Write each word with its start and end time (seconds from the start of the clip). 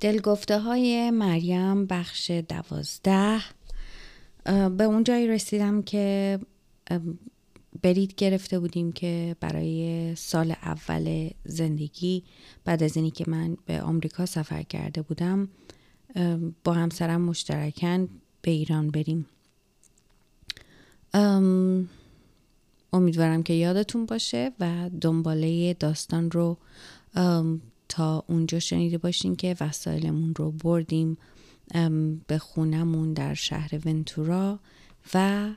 دلگفته 0.00 0.58
های 0.58 1.10
مریم 1.10 1.86
بخش 1.86 2.30
دوازده. 2.30 3.40
به 4.44 4.84
اون 4.84 5.04
جایی 5.04 5.28
رسیدم 5.28 5.82
که 5.82 6.38
برید 7.82 8.14
گرفته 8.14 8.58
بودیم 8.58 8.92
که 8.92 9.36
برای 9.40 10.14
سال 10.14 10.50
اول 10.62 11.30
زندگی 11.44 12.24
بعد 12.64 12.82
از 12.82 12.96
اینی 12.96 13.10
که 13.10 13.24
من 13.28 13.56
به 13.66 13.82
آمریکا 13.82 14.26
سفر 14.26 14.62
کرده 14.62 15.02
بودم 15.02 15.48
با 16.64 16.72
همسرم 16.72 17.20
مشترکن 17.20 18.08
به 18.42 18.50
ایران 18.50 18.90
بریم. 18.90 19.26
امیدوارم 22.92 23.42
که 23.42 23.52
یادتون 23.52 24.06
باشه 24.06 24.52
و 24.60 24.90
دنباله 25.00 25.74
داستان 25.74 26.30
رو 26.30 26.56
تا 27.88 28.24
اونجا 28.26 28.58
شنیده 28.58 28.98
باشین 28.98 29.36
که 29.36 29.56
وسایلمون 29.60 30.34
رو 30.34 30.50
بردیم 30.50 31.18
به 32.26 32.38
خونمون 32.38 33.12
در 33.12 33.34
شهر 33.34 33.70
ونتورا 33.84 34.60
و 35.14 35.48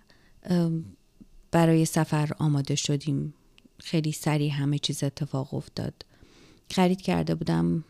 برای 1.52 1.86
سفر 1.86 2.32
آماده 2.40 2.76
شدیم. 2.76 3.34
خیلی 3.80 4.12
سریع 4.12 4.52
همه 4.52 4.80
چیز 4.80 5.04
اتفاق 5.04 5.54
افتاد. 5.54 6.06
خرید 6.72 7.02
کرده 7.02 7.36
بودم 7.36 7.84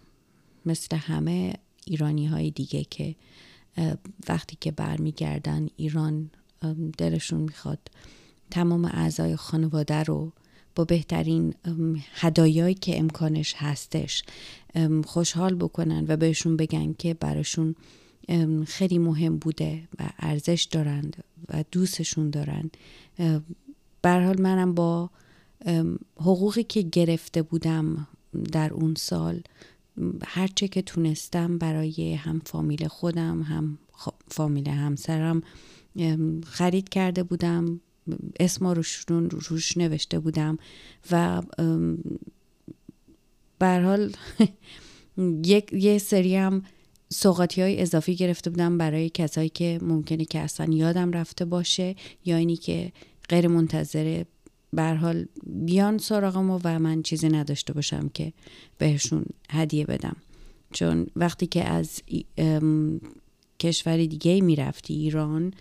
مثل 0.66 0.98
همه 0.98 1.54
ایرانی 1.86 2.28
های 2.28 2.52
دیگه 2.52 2.84
که 2.84 3.16
وقتی 4.28 4.58
که 4.62 4.72
برمیگردن 4.72 5.68
ایران 5.78 6.32
دلشون 6.98 7.42
می‌خواد 7.42 7.80
تمام 8.52 8.86
اعضای 8.86 9.36
خانواده 9.36 10.04
رو 10.04 10.32
با 10.76 10.86
بهترین 10.86 11.54
هدایایی 12.14 12.76
که 12.76 13.00
امکانش 13.00 13.56
هستش 13.58 14.24
خوشحال 15.06 15.56
بکنن 15.56 16.06
و 16.08 16.18
بهشون 16.18 16.58
بگن 16.58 16.94
که 16.94 17.14
براشون 17.14 17.76
خیلی 18.68 18.98
مهم 18.98 19.38
بوده 19.38 19.88
و 20.00 20.10
ارزش 20.20 20.68
دارند 20.72 21.24
و 21.50 21.64
دوستشون 21.72 22.30
دارن. 22.30 22.72
حال 24.04 24.42
منم 24.42 24.74
با 24.74 25.10
حقوقی 26.18 26.64
که 26.64 26.82
گرفته 26.82 27.42
بودم 27.42 28.08
در 28.52 28.74
اون 28.74 28.96
سال 28.96 29.42
هرچه 30.24 30.68
که 30.68 30.82
تونستم 30.82 31.58
برای 31.58 32.14
هم 32.14 32.42
فامیل 32.46 32.88
خودم 32.88 33.42
هم 33.42 33.78
فامیل 34.28 34.70
همسرم 34.70 35.42
خرید 36.46 36.90
کرده 36.90 37.24
بودم. 37.24 37.80
اسما 38.40 38.74
روشون 38.74 39.30
روش 39.30 39.78
نوشته 39.78 40.20
بودم 40.20 40.58
و 41.12 41.42
حال 43.62 44.12
یک 45.46 45.74
یه 45.74 45.98
سری 45.98 46.36
هم 46.36 46.64
سوقاتی 47.10 47.62
های 47.62 47.82
اضافی 47.82 48.16
گرفته 48.16 48.50
بودم 48.50 48.78
برای 48.78 49.10
کسایی 49.10 49.50
که 49.50 49.80
ممکنه 49.82 50.26
که 50.26 50.40
اصلا 50.40 50.74
یادم 50.74 51.12
رفته 51.12 51.46
باشه 51.46 51.96
یا 52.26 52.38
اینی 52.38 52.56
که 52.56 52.92
غیر 53.30 53.48
منتظره 53.48 54.26
حال 54.78 55.26
بیان 55.46 55.98
سراغ 55.98 56.38
ما 56.38 56.62
و 56.64 56.80
من 56.80 57.04
چیزی 57.04 57.30
نداشته 57.30 57.74
باشم 57.74 58.10
که 58.10 58.34
بهشون 58.78 59.26
هدیه 59.50 59.86
بدم. 59.86 60.16
چون 60.74 61.08
وقتی 61.16 61.48
که 61.48 61.64
از 61.64 62.02
کشور 63.60 63.98
دیگه 63.98 64.42
می‌رفتی 64.42 64.94
ایران 64.94 65.54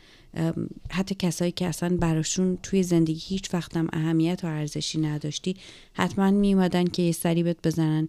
حتی 0.90 1.14
کسایی 1.14 1.52
که 1.52 1.66
اصلا 1.66 1.96
براشون 1.96 2.58
توی 2.62 2.82
زندگی 2.82 3.20
هیچ 3.24 3.54
وقتم 3.54 3.86
اهمیت 3.92 4.44
و 4.44 4.46
ارزشی 4.46 5.00
نداشتی 5.00 5.56
حتما 5.92 6.30
میومدن 6.30 6.84
که 6.84 7.02
یه 7.02 7.12
سری 7.12 7.42
بهت 7.42 7.66
بزنن 7.66 8.08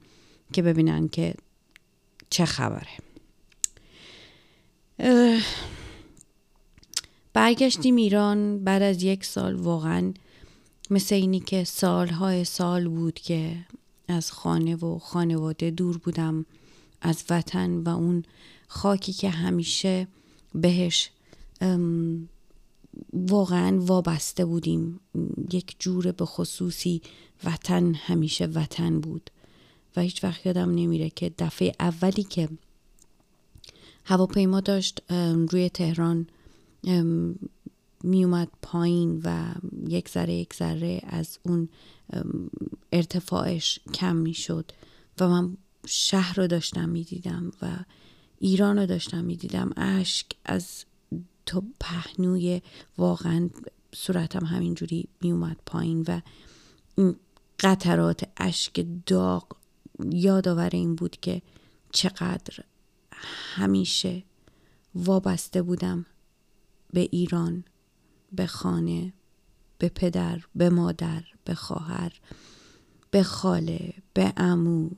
که 0.54 0.62
ببینن 0.62 1.08
که 1.08 1.34
چه 2.30 2.46
خبره. 2.46 2.88
برگشتیم 7.34 7.96
ایران 7.96 8.64
بعد 8.64 8.82
از 8.82 9.04
یک 9.04 9.26
سال 9.26 9.56
واقعا 9.56 10.14
مثل 10.90 11.16
اینی 11.16 11.40
که 11.40 11.64
سالهای 11.64 12.46
سال 12.46 12.88
بود 12.88 13.20
که 13.20 13.56
از 14.08 14.32
خانه 14.32 14.76
و 14.76 15.00
خانواده 15.00 15.72
دور 15.72 15.98
بودم 15.98 16.46
از 17.02 17.24
وطن 17.30 17.78
و 17.78 17.90
اون 17.90 18.24
خاکی 18.68 19.14
که 19.14 19.30
همیشه 19.30 20.08
بهش 20.56 21.10
واقعا 23.14 23.80
وابسته 23.80 24.46
بودیم. 24.46 25.00
یک 25.52 25.76
جور 25.80 26.12
به 26.12 26.26
خصوصی 26.26 27.02
وطن 27.44 27.94
همیشه 27.94 28.46
وطن 28.46 29.00
بود. 29.00 29.30
و 29.96 30.02
هیچ 30.02 30.24
وقت 30.24 30.46
یادم 30.46 30.70
نمیره 30.70 31.10
که 31.10 31.32
دفعه 31.38 31.74
اولی 31.80 32.24
که 32.24 32.50
هواپیما 34.06 34.60
داشت 34.60 35.12
روی 35.52 35.70
تهران 35.70 36.28
میومد 38.04 38.48
پایین 38.62 39.22
و 39.24 39.54
یک 39.88 40.10
ذره 40.10 40.34
یک 40.34 40.54
ذره 40.54 41.02
از 41.04 41.40
اون 41.44 41.70
ارتفاعش 42.92 43.80
کم 43.94 44.16
می‌شد. 44.16 44.72
و 45.20 45.30
من 45.30 45.58
شهر 45.88 46.36
رو 46.36 46.48
داشتم 46.48 46.90
می‌دیدم 46.90 47.52
و 47.62 47.68
ایران 48.40 48.80
رو 48.80 48.86
داشتم 48.86 49.24
می‌دیدم. 49.24 49.72
اشک 49.78 50.26
از 50.46 50.86
تو 51.50 51.64
پهنوی 51.80 52.62
واقعا 52.98 53.50
صورتم 53.96 54.46
همینجوری 54.46 55.08
میومد 55.22 55.58
پایین 55.66 56.06
و 56.08 56.22
قطرات 57.60 58.30
اشک 58.38 58.86
داغ 59.06 59.56
یادآور 60.12 60.70
این 60.74 60.96
بود 60.96 61.18
که 61.22 61.42
چقدر 61.92 62.64
همیشه 63.56 64.24
وابسته 64.96 65.62
بودم 65.62 66.06
به 66.94 67.00
ایران 67.12 67.64
به 68.32 68.48
خانه 68.48 69.14
به 69.78 69.90
پدر 69.90 70.42
به 70.56 70.70
مادر 70.70 71.24
به 71.46 71.56
خواهر 71.56 72.20
به 73.12 73.24
خاله 73.24 73.94
به 74.14 74.34
امو 74.38 74.90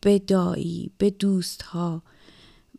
به 0.00 0.18
دایی 0.18 0.90
به 0.98 1.10
دوستها 1.10 2.02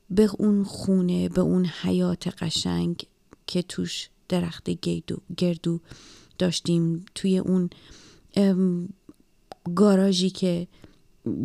به 0.10 0.30
اون 0.40 0.64
خونه 0.64 1.30
به 1.30 1.42
اون 1.42 1.66
حیات 1.66 2.28
قشنگ 2.28 3.06
که 3.52 3.62
توش 3.62 4.10
درخت 4.30 4.70
گردو 5.38 5.80
داشتیم 6.40 7.06
توی 7.16 7.38
اون 7.38 7.70
گاراژی 9.76 10.30
که 10.30 10.68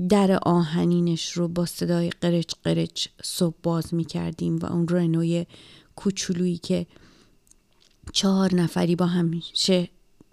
در 0.09 0.39
آهنینش 0.43 1.33
رو 1.33 1.49
با 1.49 1.67
صدای 1.67 2.11
قرچ 2.11 2.55
قرچ 2.65 3.09
صبح 3.23 3.57
باز 3.63 3.95
می 3.95 4.05
کردیم 4.05 4.57
و 4.57 4.67
اون 4.67 4.89
رنوی 4.89 5.47
کوچولویی 5.97 6.59
که 6.59 6.87
چهار 8.13 8.55
نفری 8.55 8.97
با 8.97 9.07
همیشه 9.07 9.89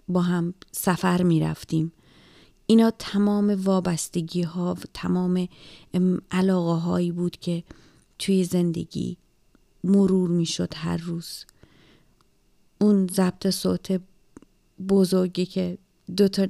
با 0.08 0.22
هم 0.22 0.54
سفر 0.72 1.22
می 1.22 1.40
رفتیم 1.40 1.92
اینا 2.66 2.92
تمام 2.98 3.64
وابستگی 3.64 4.42
ها 4.42 4.74
و 4.74 4.82
تمام 4.94 5.48
علاقه 6.30 6.80
هایی 6.80 7.12
بود 7.12 7.36
که 7.36 7.64
توی 8.18 8.44
زندگی 8.44 9.16
مرور 9.84 10.28
می 10.30 10.46
شد 10.46 10.74
هر 10.76 10.96
روز. 10.96 11.44
اون 12.84 13.06
ضبط 13.06 13.50
صوت 13.50 14.00
بزرگی 14.88 15.46
که 15.46 15.78
دو 16.16 16.28
تا 16.28 16.46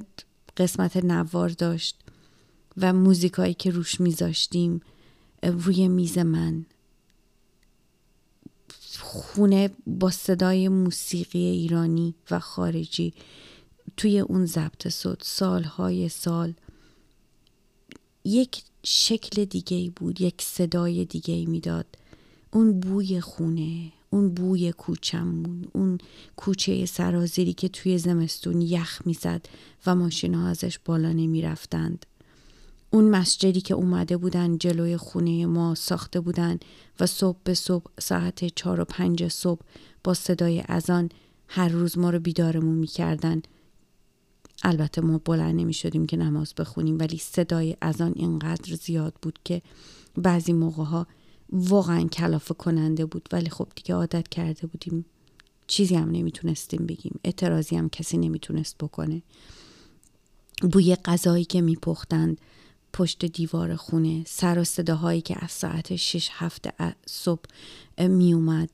قسمت 0.57 0.97
نوار 0.97 1.49
داشت 1.49 1.99
و 2.77 2.93
موزیکایی 2.93 3.53
که 3.53 3.71
روش 3.71 4.01
میذاشتیم 4.01 4.81
روی 5.43 5.87
میز 5.87 6.17
من. 6.17 6.65
خونه 8.99 9.69
با 9.87 10.11
صدای 10.11 10.67
موسیقی 10.69 11.39
ایرانی 11.39 12.15
و 12.31 12.39
خارجی 12.39 13.13
توی 13.97 14.19
اون 14.19 14.45
ضبط 14.45 14.87
صوت. 14.87 15.23
سالهای 15.23 16.09
سال. 16.09 16.53
یک 18.23 18.63
شکل 18.83 19.45
دیگه 19.45 19.91
بود 19.95 20.21
یک 20.21 20.41
صدای 20.41 21.05
دیگه 21.05 21.45
می‌داد. 21.45 21.85
اون 22.51 22.79
بوی 22.79 23.21
خونه 23.21 23.91
اون 24.15 24.29
بوی 24.29 24.71
کوچمون 24.71 25.65
اون 25.73 25.97
کوچه 26.35 26.85
سرازیری 26.85 27.53
که 27.53 27.69
توی 27.69 27.97
زمستون 27.97 28.61
یخ 28.61 29.01
می‌زد 29.05 29.45
و 29.85 29.95
ماشین 29.95 30.33
ها 30.33 30.47
ازش 30.47 30.79
بالا 30.85 31.11
نمی 31.11 31.41
رفتند. 31.41 32.05
اون 32.91 33.03
مسجدی 33.03 33.61
که 33.61 33.73
اومده 33.73 34.17
بودن 34.17 34.57
جلوی 34.57 34.97
خونه 34.97 35.45
ما 35.45 35.75
ساخته 35.75 36.19
بودن 36.19 36.59
و 36.99 37.05
صبح 37.05 37.37
به 37.43 37.53
صبح 37.53 37.85
ساعت 37.99 38.45
چهار 38.45 38.79
و 38.79 38.85
پنج 38.85 39.27
صبح 39.27 39.61
با 40.03 40.13
صدای 40.13 40.63
اذان 40.67 41.09
هر 41.47 41.69
روز 41.69 41.97
ما 41.97 42.09
رو 42.09 42.19
بیدارمون 42.19 42.75
می‌کردن 42.75 43.41
البته 44.63 45.01
ما 45.01 45.17
بلند 45.25 45.55
نمی 45.55 45.73
شدیم 45.73 46.05
که 46.05 46.17
نماز 46.17 46.53
بخونیم 46.57 46.99
ولی 46.99 47.17
صدای 47.17 47.77
اذان 47.81 48.13
اینقدر 48.15 48.75
زیاد 48.75 49.13
بود 49.21 49.39
که 49.43 49.61
بعضی 50.17 50.53
موقع 50.53 50.83
ها 50.83 51.07
واقعا 51.49 52.03
کلافه 52.03 52.53
کننده 52.53 53.05
بود 53.05 53.29
ولی 53.31 53.49
خب 53.49 53.67
دیگه 53.75 53.95
عادت 53.95 54.27
کرده 54.27 54.67
بودیم. 54.67 55.05
چیزی 55.67 55.95
هم 55.95 56.11
نمی‌تونستیم 56.11 56.85
بگیم. 56.85 57.19
اعتراضی 57.23 57.75
هم 57.75 57.89
کسی 57.89 58.17
نمی‌تونست 58.17 58.77
بکنه. 58.77 59.21
بوی 60.71 60.95
غذایی 60.95 61.45
که 61.45 61.61
میپختند 61.61 62.41
پشت 62.93 63.25
دیوار 63.25 63.75
خونه 63.75 64.23
سر 64.27 64.59
و 64.59 64.63
صداهایی 64.63 65.21
که 65.21 65.35
از 65.39 65.51
ساعت 65.51 65.95
شش 65.95 66.29
هفته 66.31 66.95
صبح 67.05 67.49
می 67.97 68.33
اومد 68.33 68.69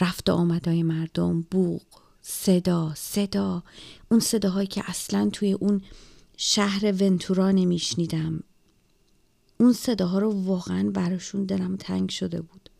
رفت 0.00 0.30
آمدهای 0.30 0.82
مردم 0.82 1.40
بوق 1.50 1.82
صدا 2.22 2.92
صدا. 2.96 3.62
اون 4.10 4.20
صداهایی 4.20 4.66
که 4.66 4.82
اصلا 4.86 5.30
توی 5.32 5.52
اون 5.52 5.82
شهر 6.36 6.92
ونتورا 7.02 7.50
نمیشنیدم. 7.50 8.42
اون 9.60 9.72
صداها 9.72 10.18
رو 10.18 10.44
واقعا 10.44 10.90
براشون 10.90 11.44
دلم 11.44 11.76
تنگ 11.76 12.10
شده 12.10 12.40
بود. 12.40 12.70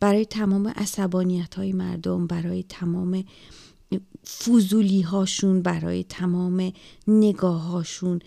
برای 0.00 0.24
تمام 0.24 0.68
عصبانیت 0.68 1.54
های 1.54 1.72
مردم 1.72 2.26
برای 2.26 2.62
تمام 2.62 3.24
فوزولی 4.24 5.02
هاشون 5.02 5.62
برای 5.62 6.04
تمام 6.04 6.72
نگاه 7.08 7.62
هاشون 7.62 8.18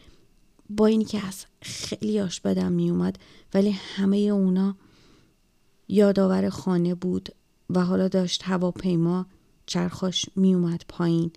با 0.69 0.85
اینی 0.85 1.05
که 1.05 1.25
از 1.27 1.45
خیلی 1.61 2.19
آش 2.19 2.41
بدم 2.41 2.71
می 2.71 2.89
اومد 2.89 3.19
ولی 3.53 3.71
همه 3.71 4.17
اونا 4.17 4.75
یادآور 5.87 6.49
خانه 6.49 6.95
بود 6.95 7.29
و 7.69 7.85
حالا 7.85 8.07
داشت 8.07 8.43
هواپیما 8.43 9.25
چرخاش 9.65 10.25
می 10.35 10.53
اومد 10.53 10.83
پایین. 10.87 11.31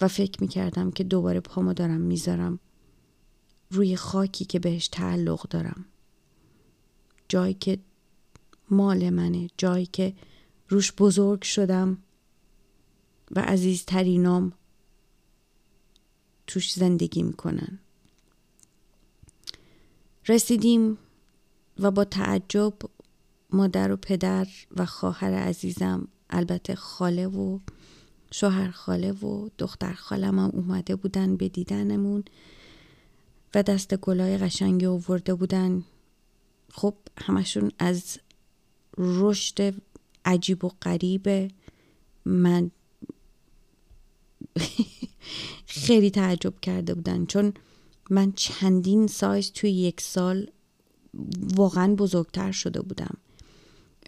و 0.00 0.08
فکر 0.08 0.40
می 0.40 0.48
کردم 0.48 0.90
که 0.90 1.04
دوباره 1.04 1.40
پامو 1.40 1.74
دارم 1.74 2.00
می‌ذارم. 2.00 2.58
روی 3.70 3.96
خاکی 3.96 4.44
که 4.44 4.58
بهش 4.58 4.88
تعلق 4.88 5.48
دارم. 5.48 5.84
جایی 7.28 7.54
که 7.54 7.78
مال 8.70 9.10
منه 9.10 9.48
جایی 9.56 9.86
که 9.86 10.14
روش 10.68 10.92
بزرگ 10.92 11.42
شدم 11.42 11.98
و 13.30 13.40
عزیزترینام 13.40 14.52
توش 16.46 16.72
زندگی 16.72 17.22
می‌کنن. 17.22 17.78
رسیدیم 20.28 20.98
و 21.78 21.90
با 21.90 22.04
تعجب 22.04 22.74
مادر 23.50 23.92
و 23.92 23.96
پدر 23.96 24.46
و 24.76 24.86
خواهر 24.86 25.34
عزیزم 25.34 26.08
البته 26.30 26.74
خاله 26.74 27.26
و 27.26 27.58
شوهر 28.30 28.70
خاله 28.70 29.12
و 29.12 29.48
دختر 29.58 29.92
خالم 29.92 30.38
هم 30.38 30.50
اومده 30.52 30.96
بودن 30.96 31.36
به 31.36 31.48
دیدنمون. 31.48 32.24
و 33.54 33.62
دست 33.62 33.96
گلای 33.96 34.38
قشنگی 34.38 34.86
اوورده 34.86 35.34
بودن. 35.34 35.84
خب 36.72 36.94
همشون 37.18 37.72
از 37.78 38.18
رشد 38.98 39.74
عجیب 40.24 40.64
و 40.64 40.70
غریب. 40.82 41.52
من 42.24 42.70
خیلی 45.66 46.10
تعجب 46.10 46.60
کرده 46.60 46.94
بودن. 46.94 47.26
چون 47.26 47.52
من 48.10 48.32
چندین 48.32 49.06
سایز 49.06 49.52
توی 49.52 49.70
یک 49.70 50.00
سال 50.00 50.50
واقعا 51.56 51.94
بزرگتر 51.94 52.52
شده 52.52 52.80
بودم. 52.80 53.16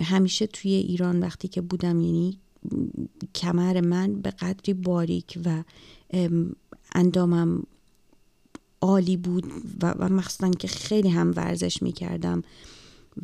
همیشه 0.00 0.46
توی 0.46 0.70
ایران 0.70 1.20
وقتی 1.20 1.48
که 1.48 1.60
بودم 1.60 2.00
یعنی 2.00 2.38
کمر 3.34 3.81
من 3.81 4.20
به 4.20 4.31
قدری 4.31 4.75
باریک 4.75 5.38
و 5.44 5.62
اندامم 6.94 7.62
عالی 8.80 9.16
بود 9.16 9.44
و, 9.82 9.94
و 9.98 10.08
مخصوصا 10.08 10.50
که 10.50 10.68
خیلی 10.68 11.08
هم 11.08 11.32
ورزش 11.36 11.82
می 11.82 11.92
کردم 11.92 12.42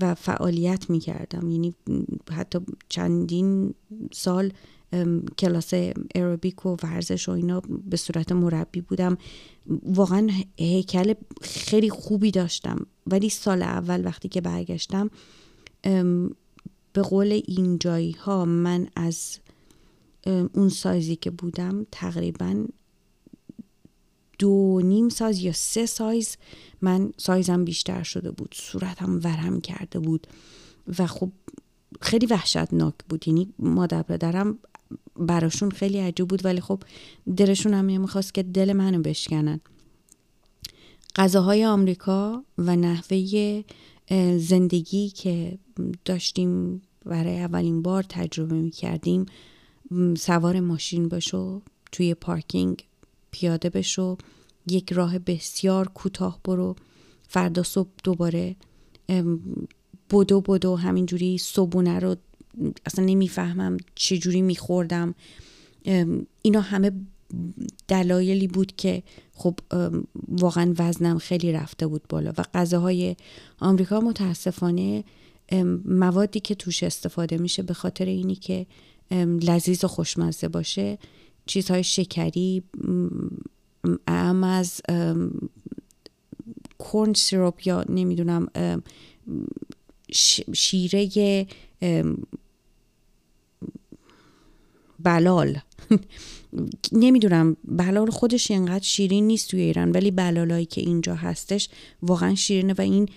و 0.00 0.14
فعالیت 0.14 0.90
می 0.90 1.00
کردم 1.00 1.50
یعنی 1.50 1.74
حتی 2.32 2.58
چندین 2.88 3.74
سال 4.12 4.52
کلاس 5.38 5.74
ایروبیک 6.14 6.66
و 6.66 6.76
ورزش 6.82 7.28
و 7.28 7.32
اینا 7.32 7.62
به 7.90 7.96
صورت 7.96 8.32
مربی 8.32 8.80
بودم. 8.80 9.18
واقعا 9.82 10.28
هیکل 10.58 11.14
خیلی 11.42 11.90
خوبی 11.90 12.30
داشتم. 12.30 12.86
ولی 13.06 13.28
سال 13.28 13.62
اول 13.62 14.04
وقتی 14.04 14.28
که 14.28 14.40
برگشتم 14.40 15.10
به 16.92 17.02
قول 17.02 17.40
این 17.46 17.78
جایی 17.78 18.12
ها 18.12 18.44
من 18.44 18.88
از 18.96 19.38
اون 20.26 20.68
سایزی 20.68 21.16
که 21.16 21.30
بودم 21.30 21.86
تقریبا 21.92 22.66
دو 24.38 24.80
نیم 24.84 25.08
سایز 25.08 25.38
یا 25.38 25.52
سه 25.52 25.86
سایز 25.86 26.36
من 26.82 27.12
سایزم 27.16 27.64
بیشتر 27.64 28.02
شده 28.02 28.30
بود. 28.30 28.54
صورتم 28.58 29.20
ورم 29.24 29.60
کرده 29.60 29.98
بود. 29.98 30.26
و 30.98 31.06
خب 31.06 31.32
خیلی 32.00 32.26
وحشتناک 32.26 32.94
بود. 33.08 33.28
یعنی 33.28 33.54
مادر 33.58 34.02
پدرم 34.02 34.58
براشون 35.16 35.70
خیلی 35.70 35.98
عجیب 35.98 36.28
بود. 36.28 36.44
ولی 36.44 36.60
خب 36.60 36.82
دلشون 37.36 37.74
هم 37.74 38.00
می‌خواست 38.00 38.34
که 38.34 38.42
دل 38.42 38.72
منو 38.72 39.02
بشکنن. 39.02 39.60
غذاهای 41.16 41.64
آمریکا 41.64 42.44
و 42.58 42.76
نحوه 42.76 43.64
زندگی 44.38 45.08
که 45.08 45.58
داشتیم 46.04 46.82
برای 47.04 47.38
اولین 47.38 47.82
بار 47.82 48.02
تجربه 48.02 48.54
می 48.54 48.70
کردیم 48.70 49.26
سوار 50.18 50.60
ماشین 50.60 51.08
بشو 51.08 51.62
توی 51.92 52.14
پارکینگ 52.14 52.84
پیاده 53.30 53.70
بشو 53.70 54.16
یک 54.70 54.92
راه 54.92 55.18
بسیار 55.18 55.88
کوتاه 55.88 56.40
برو. 56.44 56.76
فردا 57.28 57.62
صبح 57.62 57.90
دوباره 58.04 58.56
بدو 60.10 60.40
بدو 60.40 60.76
همینجوری 60.76 61.38
صبونه 61.38 61.98
رو 61.98 62.16
اصلا 62.86 63.04
نمی‌فهمم 63.04 63.76
چجوری 63.94 64.42
میخوردم. 64.42 65.14
اینا 66.42 66.60
همه 66.60 66.92
دلایلی 67.88 68.48
بود 68.48 68.76
که 68.76 69.02
خب 69.32 69.58
واقعا 70.28 70.74
وزنم 70.78 71.18
خیلی 71.18 71.52
رفته 71.52 71.86
بود 71.86 72.02
بالا 72.08 72.32
و 72.38 72.44
غذاهای 72.54 73.16
آمریکا 73.60 74.00
متاسفانه 74.00 75.04
موادی 75.84 76.40
که 76.40 76.54
توش 76.54 76.82
استفاده 76.82 77.38
میشه 77.38 77.62
به 77.62 77.74
خاطر 77.74 78.04
اینی 78.04 78.34
که 78.34 78.66
لذیذ 79.42 79.84
و 79.84 79.88
خوشمزه 79.88 80.48
باشه. 80.48 80.98
چیزهای 81.46 81.84
شکری 81.84 82.62
ام 84.06 84.44
از 84.44 84.80
کورن 86.78 87.12
سیروپ 87.12 87.66
یا 87.66 87.84
نمی‌دونم 87.88 88.46
شیره 90.54 91.46
بلال. 94.98 95.58
نمی‌دونم 96.92 97.56
بلال 97.64 98.10
خودش 98.10 98.50
اینقدر 98.50 98.84
شیرین 98.84 99.26
نیست 99.26 99.50
توی 99.50 99.60
ایران 99.60 99.90
ولی 99.90 100.10
بلالایی 100.10 100.66
که 100.66 100.80
اینجا 100.80 101.14
هستش 101.14 101.68
واقعا 102.02 102.34
شیرینه 102.34 102.72
و 102.72 102.80
این 102.80 103.08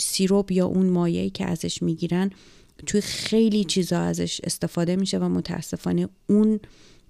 سیروپ 0.00 0.52
یا 0.52 0.66
اون 0.66 0.86
مایعی 0.86 1.30
که 1.30 1.44
ازش 1.44 1.82
می‌گیرن 1.82 2.30
توی 2.86 3.00
خیلی 3.00 3.64
چیزا 3.64 4.00
ازش 4.00 4.40
استفاده 4.44 4.96
میشه 4.96 5.18
و 5.18 5.28
متاسفانه 5.28 6.08
اون 6.28 6.60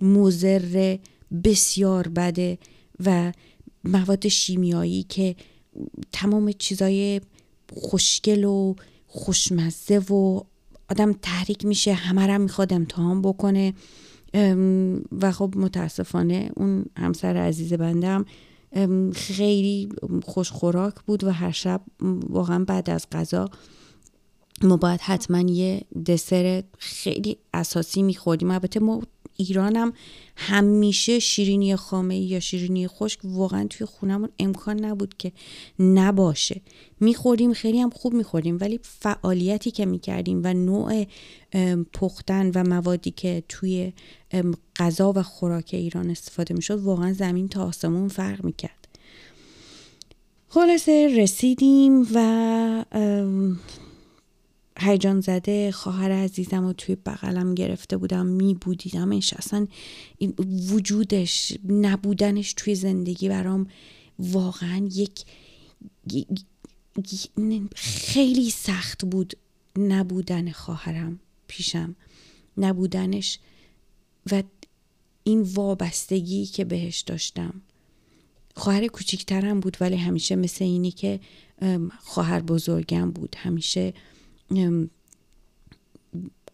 مزر 0.01 0.99
بسیار 1.45 2.09
بده 2.09 2.59
و 3.05 3.33
مواد 3.85 4.29
شیمیایی 4.29 5.03
که 5.03 5.37
تمام 6.13 6.53
چیزای 6.53 7.21
خوشگل 7.73 8.45
و 8.45 8.75
خوشمزه 9.07 9.99
و 9.99 10.41
آدم 10.91 11.13
تحریک 11.13 11.65
میشه 11.65 11.93
همه 11.93 12.27
را 12.27 12.39
می‌خواد 12.39 12.73
امتحان 12.73 13.23
بکنه. 13.23 13.75
و 15.13 15.33
خب 15.33 15.55
متاسفانه 15.57 16.51
اون 16.57 16.85
همسر 16.97 17.37
عزیز 17.37 17.73
بندم 17.73 18.25
خیلی 19.15 19.89
خوشخوراک 20.23 20.95
بود 21.07 21.25
و 21.25 21.31
هر 21.31 21.51
شب 21.51 21.81
واقعا 22.29 22.65
بعد 22.65 22.91
از 22.91 23.07
غذا 23.13 23.51
ما 24.63 24.77
باید 24.77 25.01
حتما 25.01 25.41
یه 25.41 25.85
دسر 26.07 26.63
خیلی 26.79 27.37
اساسی 27.55 28.03
میخوردیم. 28.03 28.51
البته 28.51 28.81
ما 28.81 29.03
ایرانم 29.37 29.93
همیشه 30.37 31.19
شیرینی 31.19 31.77
خامه 31.77 32.19
یا 32.19 32.41
شیرینی 32.41 32.89
خشک 32.89 33.21
واقعا 33.25 33.67
توی 33.71 33.87
خونمون 33.87 34.29
امکان 34.39 34.85
نبود 34.85 35.15
که 35.19 35.33
نباشه. 35.79 36.61
می‌خوریم 37.01 37.53
خیلی 37.53 37.81
هم 37.81 37.91
خوب 37.91 38.15
می‌خوریم 38.15 38.59
ولی 38.61 38.81
فعالیتی 38.83 39.71
که 39.71 39.87
می‌کردیم 39.87 40.41
و 40.45 40.55
نوع 40.55 41.07
پختن 41.93 42.51
و 42.55 42.65
موادی 42.65 43.11
که 43.11 43.43
توی 43.49 43.93
غذا 44.77 45.13
و 45.17 45.23
خوراک 45.23 45.71
ایران 45.73 46.11
استفاده 46.11 46.55
می‌شد 46.55 46.81
واقعا 46.81 47.13
زمین 47.13 47.49
تا 47.49 47.65
آسمون 47.67 48.09
فرق 48.09 48.45
می‌کرد. 48.45 48.89
خلاصه 50.49 51.17
رسیدیم 51.17 52.07
و 52.15 52.85
هیجان 54.85 55.21
زده 55.21 55.73
خواهر 55.73 56.13
عزیزم 56.13 56.67
رو 56.67 56.73
توی 56.73 56.95
بغلم 56.95 57.55
گرفته 57.55 57.97
بودم 57.97 58.27
می 58.27 58.55
بودیدمش 58.55 59.35
اصلا 59.35 59.67
وجودش 60.71 61.53
نبودنش 61.69 62.53
توی 62.53 62.75
زندگی 62.75 63.29
برام 63.29 63.67
واقعا 64.19 64.89
یک 64.93 65.25
خیلی 67.77 68.51
سخت 68.51 69.05
بود 69.05 69.35
نبودن 69.79 70.51
خواهرم 70.51 71.21
پیشم. 71.47 71.97
نبودنش 72.57 73.39
و 74.33 74.43
این 75.25 75.43
وابستگی 75.43 76.47
که 76.47 76.65
بهش 76.65 77.01
داشتم. 77.01 77.63
خواهر 78.57 78.87
کوچیکترم 78.87 79.61
بود 79.61 79.77
ولی 79.81 79.97
همیشه 79.97 80.37
مثل 80.37 80.65
اینی 80.65 80.91
که 80.91 81.21
خواهر 82.01 82.41
بزرگم 82.41 83.11
بود. 83.11 83.37
همیشه 83.39 83.95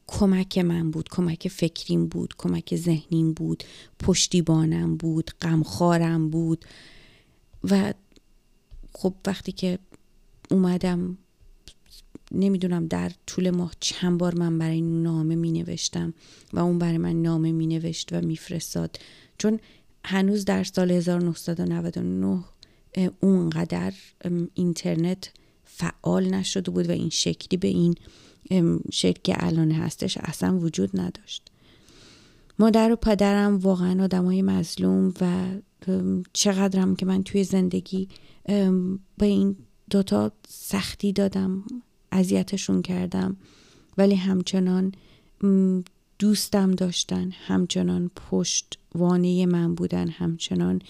کمک 0.06 0.58
من 0.58 0.90
بود 0.90 1.08
کمک 1.08 1.48
فکریم 1.48 2.06
بود 2.06 2.34
کمک 2.38 2.76
ذهنیم 2.76 3.32
بود 3.32 3.64
پشتیبانم 3.98 4.96
بود 4.96 5.30
غمخوارم 5.42 6.30
بود. 6.30 6.64
و 7.64 7.94
خب 8.92 9.14
وقتی 9.26 9.52
که 9.52 9.78
اومدم 10.50 11.18
نمی‌دونم 12.32 12.86
در 12.86 13.12
طول 13.26 13.50
ماه 13.50 13.72
چند 13.80 14.18
بار 14.18 14.34
من 14.34 14.58
برای 14.58 14.80
نامه 14.80 15.34
می 15.34 15.52
نوشتم 15.52 16.14
و 16.52 16.58
اون 16.58 16.78
برای 16.78 16.98
من 16.98 17.22
نامه 17.22 17.52
می 17.52 17.66
نوشت 17.66 18.12
و 18.12 18.20
میفرستاد. 18.20 18.98
چون 19.38 19.60
هنوز 20.04 20.44
در 20.44 20.64
سال 20.64 20.90
1999 20.90 22.44
اونقدر 23.20 23.92
اینترنت 24.54 25.32
فعال 25.80 26.34
نشده 26.34 26.70
بود 26.70 26.88
و 26.88 26.92
این 26.92 27.10
شکلی 27.10 27.56
به 27.56 27.68
این 27.68 27.94
شکل 28.92 29.20
که 29.24 29.34
الان 29.38 29.70
هستش 29.70 30.18
اصلا 30.18 30.58
وجود 30.58 31.00
نداشت. 31.00 31.50
مادر 32.58 32.92
و 32.92 32.96
پدرم 32.96 33.58
واقعا 33.58 34.04
آدمای 34.04 34.42
مظلوم 34.42 35.14
و 35.20 35.46
چقدرم 36.32 36.96
که 36.96 37.06
من 37.06 37.22
توی 37.22 37.44
زندگی 37.44 38.08
به 39.18 39.26
این 39.26 39.56
دوتا 39.90 40.32
سختی 40.48 41.12
دادم 41.12 41.64
اذیتشون 42.12 42.82
کردم. 42.82 43.36
ولی 43.98 44.14
همچنان 44.14 44.92
دوستم 46.18 46.70
داشتن 46.70 47.30
همچنان 47.30 48.10
پشت 48.30 48.78
وانه 48.94 49.46
من 49.46 49.74
بودن 49.74 50.08
همچنان 50.08 50.82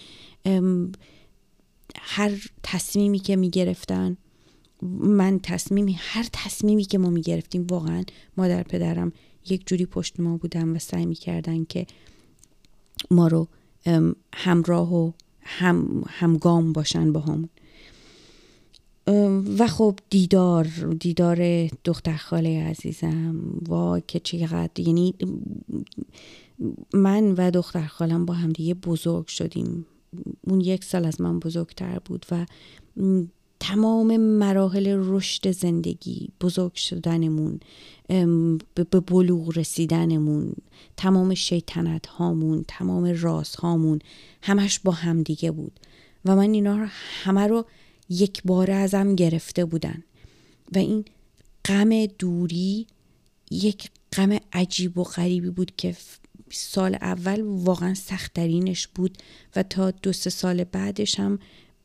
هر 1.97 2.50
تصمیمی 2.62 3.18
که 3.18 3.37
می 3.37 3.50
گرفتن 3.50 4.16
من 4.83 5.41
تصمیمی 5.43 5.97
هر 5.99 6.27
تصمیمی 6.33 6.85
که 6.85 6.99
ما 6.99 7.11
می 7.11 7.21
گرفتیم 7.21 7.67
واقعا 7.71 8.05
مادر 8.37 8.63
پدرم 8.63 9.13
یک 9.49 9.67
جوری 9.67 9.87
پشت 9.87 10.21
ما 10.21 10.37
بودن 10.37 10.69
و 10.69 10.79
سعی 10.79 11.07
می 11.07 11.15
کردن 11.15 11.65
که 11.65 11.87
ما 13.11 13.29
رو 13.29 13.49
همراه 14.35 14.95
و 14.95 15.13
هم 15.41 16.05
همگام 16.09 16.73
باشن 16.73 17.13
با 17.13 17.21
هم 17.21 17.49
و 19.59 19.67
خب 19.67 19.99
دیدار 20.11 20.65
دیدار 21.01 21.67
دختر 21.85 22.17
خاله 22.17 22.65
عزیزم. 22.65 23.37
و 23.69 24.01
که 24.07 24.21
چقدر 24.21 24.81
یعنی 24.81 25.15
من 26.95 27.33
و 27.33 27.51
دختر 27.51 27.87
خالم 27.87 28.27
با 28.27 28.35
هم 28.35 28.49
دیگه 28.53 28.75
بزرگ 28.75 29.27
شدیم. 29.27 29.87
اون 30.41 30.61
یک 30.61 30.85
سال 30.85 31.05
از 31.05 31.21
من 31.21 31.39
بزرگتر 31.39 31.99
بود 31.99 32.27
و 32.31 32.47
تمام 33.61 34.17
مراحل 34.17 34.97
رشد 34.97 35.50
زندگی 35.50 36.29
بزرگ 36.40 36.75
شدنمون 36.75 37.61
به 38.75 39.00
بلوغ 39.07 39.59
رسیدنمون 39.59 40.52
تمام 40.97 41.35
شیطنت 41.35 42.07
هامون 42.07 42.64
تمام 42.69 43.05
راز 43.21 43.57
هامون 43.57 43.99
همش 44.43 44.79
با 44.79 44.93
هم 44.93 45.23
دیگه 45.23 45.50
بود. 45.50 45.81
و 46.25 46.37
من 46.37 46.52
اینا 46.52 46.79
رو 46.79 46.87
همه 47.23 47.47
رو 47.47 47.67
یک 48.09 48.43
باره 48.45 48.75
ازم 48.75 49.14
گرفته 49.14 49.64
بودن. 49.64 50.02
و 50.75 50.79
این 50.79 51.05
غم 51.64 52.07
دوری 52.07 52.87
یک 53.50 53.90
غم 54.12 54.38
عجیب 54.52 54.99
و 54.99 55.05
غریبی 55.05 55.50
بود 55.50 55.76
که 55.76 55.97
سال 56.50 56.95
اول 56.95 57.40
واقعا 57.40 57.95
سختترینش 57.95 58.88
بود 58.88 59.19
و 59.57 59.62
تا 59.62 59.90
دو 59.90 60.12
سه 60.12 60.31
سال 60.31 60.64
بعدش 60.64 61.21
هم 61.21 61.38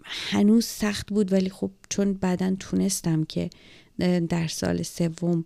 هنوز 0.06 0.66
سخت 0.66 1.08
بود 1.08 1.34
ولی 1.34 1.50
خب 1.50 1.72
چون 1.90 2.14
بعدا 2.14 2.56
تونستم 2.60 3.24
که 3.24 3.50
در 4.30 4.48
سال 4.48 4.84
سوم 4.84 5.46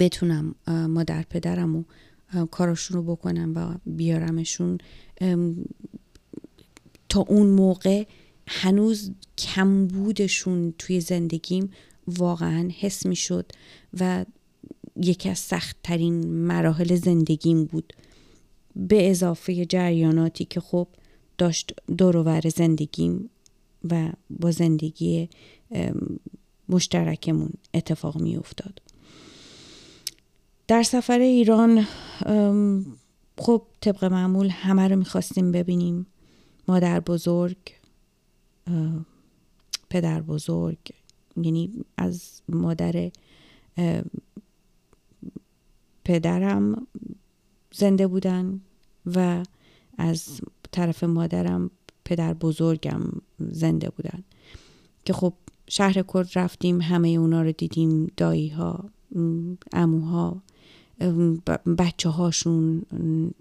بتونم 0.00 0.54
مادر 0.66 1.22
پدرم 1.22 1.76
و 1.76 1.84
کاراشون 2.50 2.96
رو 2.96 3.02
بکنم 3.02 3.52
و 3.56 3.90
بیارمشون. 3.96 4.78
تا 7.08 7.20
اون 7.20 7.46
موقع 7.46 8.04
هنوز 8.48 9.10
کمبودشون 9.38 10.74
توی 10.78 11.00
زندگیم 11.00 11.70
واقعا 12.06 12.70
حس 12.80 13.06
می 13.06 13.16
شد 13.16 13.52
و 14.00 14.24
یکی 14.96 15.28
از 15.28 15.38
سختترین 15.38 16.26
مراحل 16.26 16.94
زندگیم 16.94 17.64
بود. 17.64 17.92
به 18.76 19.10
اضافه 19.10 19.66
جریاناتی 19.66 20.44
که 20.44 20.60
خب 20.60 20.88
داشت 21.38 21.72
دورور 21.98 22.48
زندگیم 22.48 23.30
و 23.90 24.12
با 24.30 24.50
زندگی 24.50 25.28
مشترکمون 26.68 27.50
اتفاق 27.74 28.20
می 28.20 28.36
افتاد 28.36 28.82
در 30.68 30.82
سفر 30.82 31.18
ایران 31.18 31.86
خب 33.38 33.62
طبق 33.80 34.04
معمول 34.04 34.48
همه 34.48 34.88
رو 34.88 34.96
می‌خواستیم 34.96 35.52
ببینیم. 35.52 36.06
مادر 36.68 37.00
بزرگ 37.00 37.56
پدر 39.90 40.22
بزرگ 40.22 40.78
یعنی 41.36 41.84
از 41.96 42.42
مادر 42.48 43.10
پدرم 46.04 46.86
زنده 47.72 48.06
بودن 48.06 48.60
و 49.06 49.42
از 49.98 50.40
طرف 50.72 51.04
مادرم 51.04 51.70
پدر 52.04 52.34
بزرگم 52.34 53.00
زنده 53.38 53.90
بودن. 53.90 54.24
که 55.04 55.12
خب 55.12 55.32
شهر 55.68 56.02
کرد 56.02 56.28
رفتیم 56.34 56.80
همه 56.80 57.08
اونا 57.08 57.42
رو 57.42 57.52
دیدیم 57.52 58.12
دایی 58.16 58.48
ها 58.48 58.84
اموها 59.72 60.42
بچه 61.78 62.08
هاشون 62.08 62.82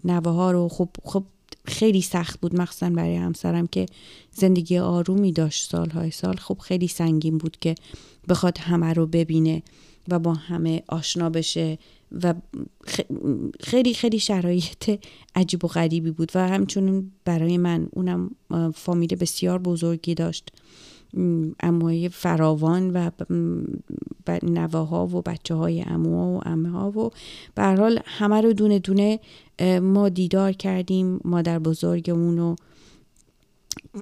نوه 0.03 0.31
ها 0.31 0.51
رو. 0.51 0.67
خب 0.67 0.89
خب 1.03 1.23
خیلی 1.65 2.01
سخت 2.01 2.39
بود 2.39 2.61
مخصوصا 2.61 2.89
برای 2.89 3.15
همسرم 3.15 3.67
که 3.67 3.85
زندگی 4.31 4.77
آرومی 4.77 5.31
داشت 5.31 5.71
سالهای 5.71 6.11
سال. 6.11 6.35
خب 6.35 6.57
خیلی 6.57 6.87
سنگین 6.87 7.37
بود 7.37 7.57
که 7.61 7.75
بخواد 8.29 8.57
همه 8.57 8.93
رو 8.93 9.07
ببینه 9.07 9.63
و 10.07 10.19
با 10.19 10.33
همه 10.33 10.83
آشنا 10.87 11.29
بشه. 11.29 11.77
و 12.11 12.33
خیلی 13.59 13.93
خیلی 13.93 14.19
شرایط 14.19 14.99
عجیب 15.35 15.65
و 15.65 15.67
غریبی 15.67 16.11
بود 16.11 16.31
و 16.35 16.47
همچنین 16.47 17.11
برای 17.25 17.57
من 17.57 17.87
اونم 17.91 18.35
فامیل 18.73 19.15
بسیار 19.15 19.59
بزرگی 19.59 20.15
داشت. 20.15 20.51
اموهای 21.59 22.09
فراوان 22.09 22.91
و 22.95 23.09
نواها 24.43 25.07
و 25.07 25.21
بچه 25.21 25.55
های 25.55 25.81
اموها 25.81 26.27
و 26.27 26.41
امه 26.45 26.69
ها 26.69 26.91
و 26.91 27.09
به 27.55 27.63
حال 27.63 27.99
همه 28.05 28.41
رو 28.41 28.53
دونه 28.53 28.79
دونه 28.79 29.19
ما 29.81 30.09
دیدار 30.09 30.51
کردیم 30.51 31.19
مادر 31.23 31.59
بزرگمون 31.59 32.39
و 32.39 32.55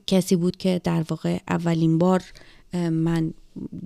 کسی 0.08 0.36
بود 0.36 0.58
که 0.58 0.82
در 0.84 1.06
واقع 1.10 1.40
اولین 1.48 1.98
بار 1.98 2.24
من 2.92 3.34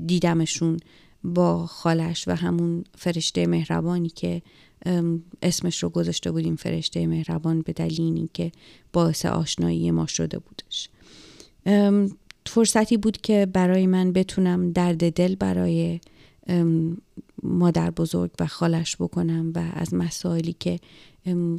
دیدمشون. 0.05 0.79
با 1.27 1.65
خالش 1.65 2.27
و 2.27 2.35
همون 2.35 2.83
فرشته 2.97 3.47
مهربانی 3.47 4.09
که 4.09 4.41
اسمش 5.41 5.83
رو 5.83 5.89
گذاشته 5.89 6.31
بودیم 6.31 6.55
فرشته 6.55 7.07
مهربان 7.07 7.61
به 7.61 7.73
دلیل 7.73 8.27
که 8.33 8.51
باعث 8.93 9.25
آشنایی 9.25 9.91
ما 9.91 10.05
شده 10.05 10.39
بودش. 10.39 10.89
فرصتی 12.45 12.97
بود 12.97 13.17
که 13.17 13.45
برای 13.53 13.87
من 13.87 14.11
بتونم 14.11 14.71
درد 14.71 15.13
دل 15.13 15.35
برای 15.35 15.99
مادر 17.43 17.91
بزرگ 17.91 18.31
و 18.39 18.47
خالش 18.47 18.95
بکنم 18.95 19.51
و 19.55 19.63
از 19.73 19.93
مسائلی 19.93 20.55
که 20.59 20.79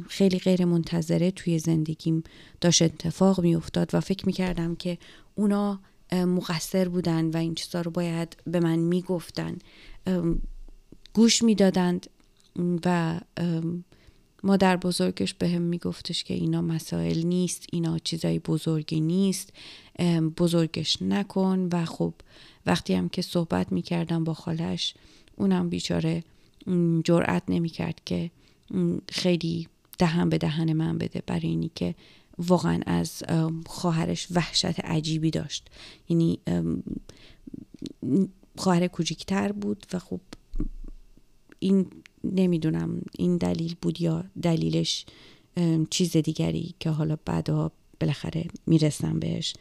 خیلی 0.07 0.39
غیر 0.39 0.65
منتظره 0.65 1.31
توی 1.31 1.59
زندگیم 1.59 2.23
داشت 2.61 2.81
اتفاق 2.81 3.41
می 3.41 3.55
افتاد 3.55 3.89
و 3.93 3.99
فکر 3.99 4.25
می 4.25 4.33
کردم 4.33 4.75
که 4.75 4.97
اونا 5.35 5.79
مقصر 6.11 6.89
بودن 6.89 7.29
و 7.29 7.37
این 7.37 7.55
چیزا 7.55 7.81
رو 7.81 7.91
باید 7.91 8.37
به 8.47 8.59
من 8.59 8.79
می‌گفتن. 8.79 9.57
گوش 11.13 11.43
می‌دادند 11.43 12.07
و 12.85 13.19
مادر 14.43 14.77
بزرگش 14.77 15.33
به 15.33 15.49
هم 15.49 15.61
میگفتش 15.61 16.23
که 16.23 16.33
اینا 16.33 16.61
مسائل 16.61 17.23
نیست 17.25 17.65
اینا 17.71 17.99
چیزای 17.99 18.39
بزرگی 18.39 18.99
نیست 18.99 19.53
بزرگش 20.37 21.01
نکن 21.01 21.69
و 21.71 21.85
خب 21.85 22.13
وقتی 22.65 22.93
هم 22.93 23.09
که 23.09 23.21
صحبت 23.21 23.71
می‌کردم 23.71 24.23
با 24.23 24.33
خالش 24.33 24.93
اونم 25.35 25.69
بیچاره 25.69 26.23
جرأت 27.03 27.43
نمی‌کرد 27.47 28.01
که 28.05 28.31
خیلی 29.09 29.67
دهن 29.97 30.29
به 30.29 30.37
دهن 30.37 30.73
من 30.73 30.97
بده 30.97 31.23
برای 31.27 31.47
اینی 31.47 31.71
که 31.75 31.95
واقعا 32.39 32.79
از 32.85 33.23
خواهرش 33.65 34.27
وحشت 34.31 34.79
عجیبی 34.79 35.31
داشت. 35.31 35.69
یعنی 36.09 36.39
خواهر 38.57 38.87
کوچیکتر 38.87 39.51
بود 39.51 39.85
و 39.93 39.99
خب 39.99 40.19
این 41.59 41.85
نمی‌دونم 42.23 43.01
این 43.17 43.37
دلیل 43.37 43.75
بود 43.81 44.01
یا 44.01 44.25
دلیلش 44.41 45.05
چیز 45.89 46.17
دیگری 46.17 46.75
که 46.79 46.89
حالا 46.89 47.17
بعدها 47.25 47.71
بالاخره 47.99 48.45
می‌رسم 48.67 49.19
بهش. 49.19 49.53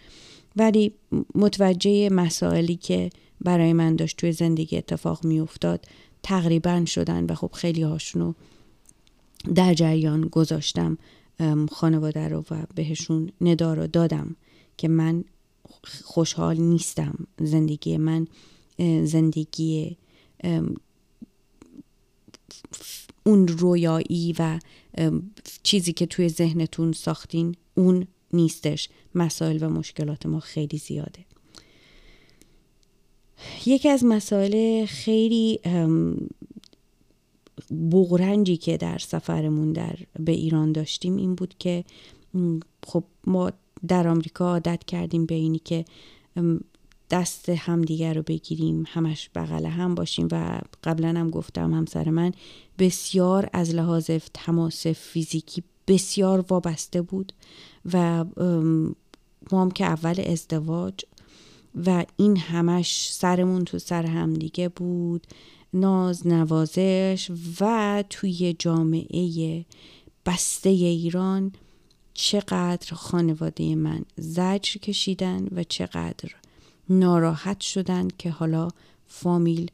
ولی 0.57 0.95
متوجه 1.35 2.09
مسائلی 2.11 2.77
که 2.77 3.11
برای 3.41 3.73
من 3.73 3.97
داشت 3.97 4.17
توی 4.17 4.33
زندگی 4.33 4.77
اتفاق 4.77 5.25
میافتاد 5.25 5.85
تقریبا 6.23 6.85
شدن 6.85 7.25
و 7.25 7.35
خب 7.35 7.51
خیلی 7.55 7.83
هاشونو 7.83 8.33
در 9.55 9.75
جریان 9.75 10.21
گذاشتم. 10.21 10.99
خانواده 11.73 12.29
رو 12.29 12.45
و 12.51 12.63
بهشون 12.75 13.31
ندا 13.41 13.75
رو 13.75 13.87
دادم 13.87 14.37
که 14.77 14.89
من 14.89 15.25
خوشحال 16.05 16.57
نیستم 16.57 17.27
زندگی 17.41 17.97
من 17.97 18.27
زندگی 19.05 19.97
اون 23.25 23.49
رویایی 23.49 24.35
و 24.39 24.61
چیزی 25.63 25.93
که 25.93 26.07
توی 26.07 26.29
ذهنتون 26.29 26.93
ساختین 26.93 27.55
اون 27.75 28.07
نیستش. 28.33 28.89
مسائل 29.15 29.63
و 29.63 29.69
مشکلات 29.69 30.27
ما 30.27 30.41
خیلی 30.41 30.79
زیاده. 30.79 31.25
یکی 33.67 33.89
از 33.89 34.05
مسائل 34.05 34.87
خیلی 34.87 35.61
بغرنجی 37.91 38.57
که 38.57 38.77
در 38.77 38.99
سفرمون 38.99 39.73
در 39.73 39.97
به 40.21 40.33
ایران 40.33 40.73
داشتیم 40.73 41.17
این 41.17 41.35
بود 41.35 41.55
که 41.59 41.85
خب 42.87 43.05
ما 43.27 43.53
در 43.89 44.09
آمریکا 44.09 44.49
عادت 44.49 44.85
کردیم 44.85 45.27
به 45.27 45.35
اینی 45.35 45.59
که 45.59 45.85
دست 47.11 47.49
همدیگر 47.49 48.15
رو 48.15 48.23
بگیریم 48.23 48.85
همش 48.89 49.31
بغل 49.35 49.67
هم 49.67 49.95
باشیم 49.95 50.29
و 50.33 50.61
قبلا 50.85 51.09
هم 51.09 51.31
گفتم 51.31 51.75
همسر 51.75 52.11
من 52.11 52.33
بسیار 52.79 53.51
از 53.53 53.75
لحاظ 53.75 54.11
تماس 54.35 54.87
فیزیکی 54.87 55.63
بسیار 55.89 56.45
وابسته 56.49 57.03
بود 57.03 57.33
و 57.93 58.25
ما 59.53 59.63
هم 59.63 59.71
که 59.71 59.85
اول 59.85 60.21
ازدواج 60.27 60.95
و 61.87 62.05
این 62.17 62.37
همش 62.37 63.11
سرمون 63.13 63.65
تو 63.65 63.79
سر 63.79 64.07
همدیگه 64.07 64.69
بود. 64.69 65.27
ناز 65.75 66.27
نوازش 66.27 67.31
و 67.61 68.05
توی 68.11 68.57
جامعه 68.59 69.65
بسته 70.27 70.69
ایران 70.69 71.53
چقدر 72.15 72.95
خانواده 72.95 73.75
من 73.75 74.05
زجر 74.17 74.79
کشیدن 74.79 75.49
و 75.53 75.63
چقدر 75.63 76.35
ناراحت 76.91 77.61
شدن 77.61 78.09
که 78.19 78.31
حالا 78.31 78.69
فامیل 79.07 79.71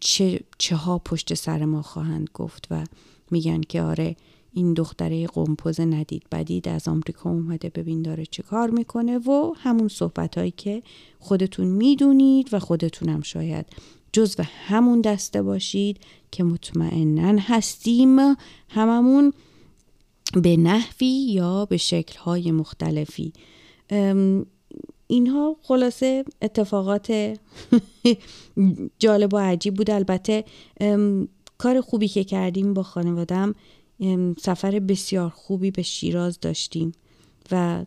چه, 0.00 0.40
چه 0.58 0.76
ها 0.76 0.98
پشت 0.98 1.34
سر 1.34 1.64
ما 1.64 1.82
خواهند 1.82 2.30
گفت 2.34 2.66
و 2.70 2.84
میگن 3.30 3.60
که 3.60 3.82
آره 3.82 4.16
این 4.52 4.74
دختره 4.74 5.26
قمپوز 5.26 5.80
ندید 5.80 6.22
بدید 6.32 6.68
از 6.68 6.88
آمریکا 6.88 7.30
اومده 7.30 7.68
ببین 7.68 8.02
داره 8.02 8.26
چه 8.26 8.42
کار 8.42 8.70
می‌کنه 8.70 9.18
و 9.18 9.54
همون 9.56 9.88
صحبت 9.88 10.38
هایی 10.38 10.50
که 10.50 10.82
خودتون 11.18 11.66
می‌دونید 11.66 12.48
و 12.54 12.58
خودتونم 12.58 13.22
شاید 13.22 13.66
جز 14.12 14.34
و 14.38 14.42
همون 14.66 15.00
دسته 15.00 15.42
باشید 15.42 16.00
که 16.30 16.44
مطمئنا 16.44 17.38
هستیم. 17.40 18.18
هممون 18.68 19.32
به 20.34 20.56
نحوی 20.56 21.06
یا 21.06 21.64
به 21.64 21.76
شکلهای 21.76 22.50
مختلفی. 22.50 23.32
اینها 25.06 25.56
خلاصه 25.62 26.24
اتفاقات 26.42 27.12
جالب 28.98 29.34
و 29.34 29.38
عجیب 29.38 29.74
بود. 29.74 29.90
البته 29.90 30.44
کار 31.58 31.80
خوبی 31.80 32.08
که 32.08 32.24
کردیم 32.24 32.74
با 32.74 32.82
خانوادم 32.82 33.54
سفر 34.40 34.78
بسیار 34.78 35.30
خوبی 35.30 35.70
به 35.70 35.82
شیراز 35.82 36.40
داشتیم 36.40 36.92
و 37.50 37.84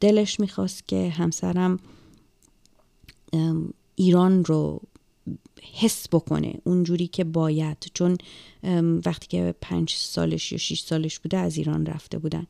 دلش 0.00 0.40
می‌خواست 0.40 0.88
که 0.88 1.08
همسرم 1.08 1.78
ایران 3.96 4.44
رو 4.44 4.80
حس 5.72 6.06
بکنه 6.12 6.54
اونجوری 6.64 7.06
که 7.06 7.24
باید. 7.24 7.76
چون 7.94 8.18
وقتی 9.06 9.26
که 9.28 9.54
پنج 9.60 9.90
سالش 9.90 10.52
یا 10.52 10.58
شیش 10.58 10.80
سالش 10.80 11.18
بوده 11.18 11.36
از 11.36 11.56
ایران 11.56 11.86
رفته 11.86 12.18
بودن. 12.18 12.46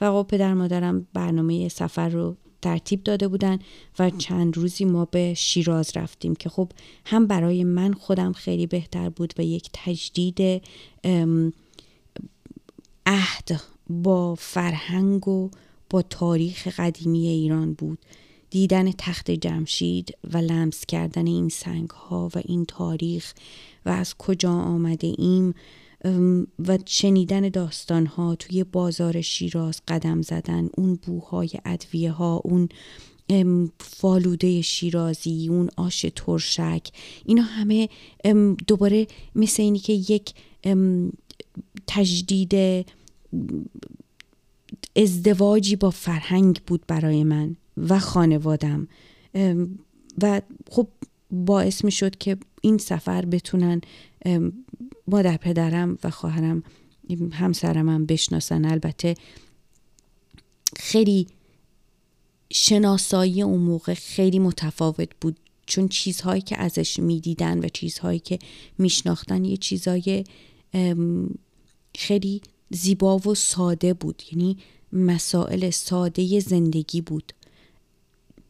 و 0.00 0.04
آقا 0.04 0.22
پدر 0.22 0.54
مادرم 0.54 1.06
برنامه 1.12 1.68
سفر 1.68 2.08
رو 2.08 2.36
ترتیب 2.62 3.02
داده 3.02 3.28
بودن 3.28 3.58
و 3.98 4.10
چند 4.10 4.56
روزی 4.56 4.84
ما 4.84 5.04
به 5.04 5.34
شیراز 5.34 5.96
رفتیم 5.96 6.34
که 6.34 6.48
خب 6.48 6.72
هم 7.04 7.26
برای 7.26 7.64
من 7.64 7.92
خودم 7.92 8.32
خیلی 8.32 8.66
بهتر 8.66 9.08
بود 9.08 9.34
و 9.38 9.42
یک 9.42 9.70
تجدید 9.72 10.62
عهد 13.06 13.60
با 13.90 14.34
فرهنگ 14.34 15.28
و 15.28 15.50
با 15.90 16.02
تاریخ 16.02 16.68
قدیمی 16.80 17.26
ایران 17.26 17.74
بود. 17.74 17.98
دیدن 18.54 18.92
تخت 18.98 19.30
جمشید 19.30 20.16
و 20.32 20.38
لمس 20.38 20.86
کردن 20.86 21.26
این 21.26 21.48
سنگ 21.48 21.90
ها 21.90 22.30
و 22.34 22.42
این 22.44 22.64
تاریخ 22.64 23.34
و 23.86 23.88
از 23.88 24.14
کجا 24.14 24.52
آمده 24.52 25.14
ایم 25.18 25.54
و 26.58 26.78
شنیدن 26.86 27.48
داستان 27.48 28.06
ها 28.06 28.34
توی 28.34 28.64
بازار 28.64 29.20
شیراز 29.20 29.80
قدم 29.88 30.22
زدن 30.22 30.68
اون 30.76 30.98
بوهای 31.06 31.50
ادویه 31.64 32.10
ها 32.10 32.42
اون 32.44 32.68
فالوده 33.80 34.62
شیرازی 34.62 35.48
اون 35.50 35.70
آش 35.76 36.06
ترشک 36.16 36.88
اینا 37.24 37.42
همه 37.42 37.88
دوباره 38.66 39.06
مثل 39.34 39.62
اینی 39.62 39.78
که 39.78 39.92
یک 39.92 40.34
تجدید 41.86 42.86
ازدواجی 44.96 45.76
با 45.76 45.90
فرهنگ 45.90 46.60
بود 46.66 46.84
برای 46.86 47.24
من. 47.24 47.56
و 47.76 47.98
خانوادم. 47.98 48.88
و 50.22 50.42
خب 50.70 50.88
باعث 51.30 51.84
می 51.84 51.90
شد 51.90 52.18
که 52.18 52.36
این 52.60 52.78
سفر 52.78 53.24
بتونن 53.24 53.80
مادر 55.08 55.36
پدرم 55.36 55.98
و 56.04 56.10
خواهرم 56.10 56.62
همسرم 57.32 57.88
هم 57.88 58.06
بشناسن. 58.06 58.64
البته 58.64 59.14
خیلی 60.76 61.26
شناسایی 62.52 63.42
اون 63.42 63.60
موقع 63.60 63.94
خیلی 63.94 64.38
متفاوت 64.38 65.08
بود. 65.20 65.36
چون 65.66 65.88
چیزهایی 65.88 66.42
که 66.42 66.60
ازش 66.60 66.98
می‌دیدن 66.98 67.58
و 67.58 67.68
چیزهایی 67.68 68.18
که 68.18 68.38
میشناختن 68.78 69.44
یه 69.44 69.56
چیزهای 69.56 70.24
خیلی 71.96 72.40
زیبا 72.70 73.18
و 73.18 73.34
ساده 73.34 73.94
بود. 73.94 74.22
یعنی 74.32 74.58
مسائل 74.92 75.70
ساده 75.70 76.40
زندگی 76.40 77.00
بود. 77.00 77.32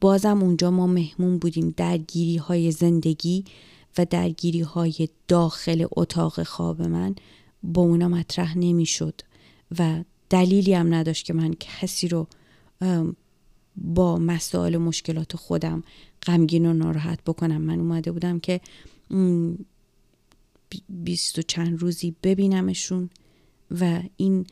بازم 0.05 0.43
اونجا 0.43 0.71
ما 0.71 0.87
مهمون 0.87 1.39
بودیم 1.39 1.75
درگیری 1.77 2.37
های 2.37 2.71
زندگی 2.71 3.45
و 3.99 4.07
درگیری 4.11 4.61
های 4.61 5.09
داخل 5.29 5.87
اتاق 5.91 6.43
خواب 6.43 6.83
من 6.83 7.15
با 7.63 7.83
اونا 7.83 8.09
مطرح 8.09 8.59
نمی‌شد 8.59 9.21
و 9.79 10.05
دلیلی 10.31 10.75
هم 10.75 10.95
نداشت 10.95 11.27
که 11.27 11.33
من 11.33 11.55
کسی 11.61 12.09
رو 12.09 12.27
با 13.77 14.19
مسائل 14.19 14.77
مشکلات 14.77 15.37
خودم 15.37 15.83
غمگین 16.27 16.67
و 16.67 16.73
ناراحت 16.73 17.19
بکنم. 17.27 17.61
من 17.61 17.81
اومده 17.81 18.13
بودم 18.13 18.41
که 18.41 18.61
بیست 20.89 21.39
و 21.39 21.43
چند 21.43 21.79
روزی 21.81 22.15
ببینمشون 22.23 23.11
و 23.81 24.03
این 24.17 24.47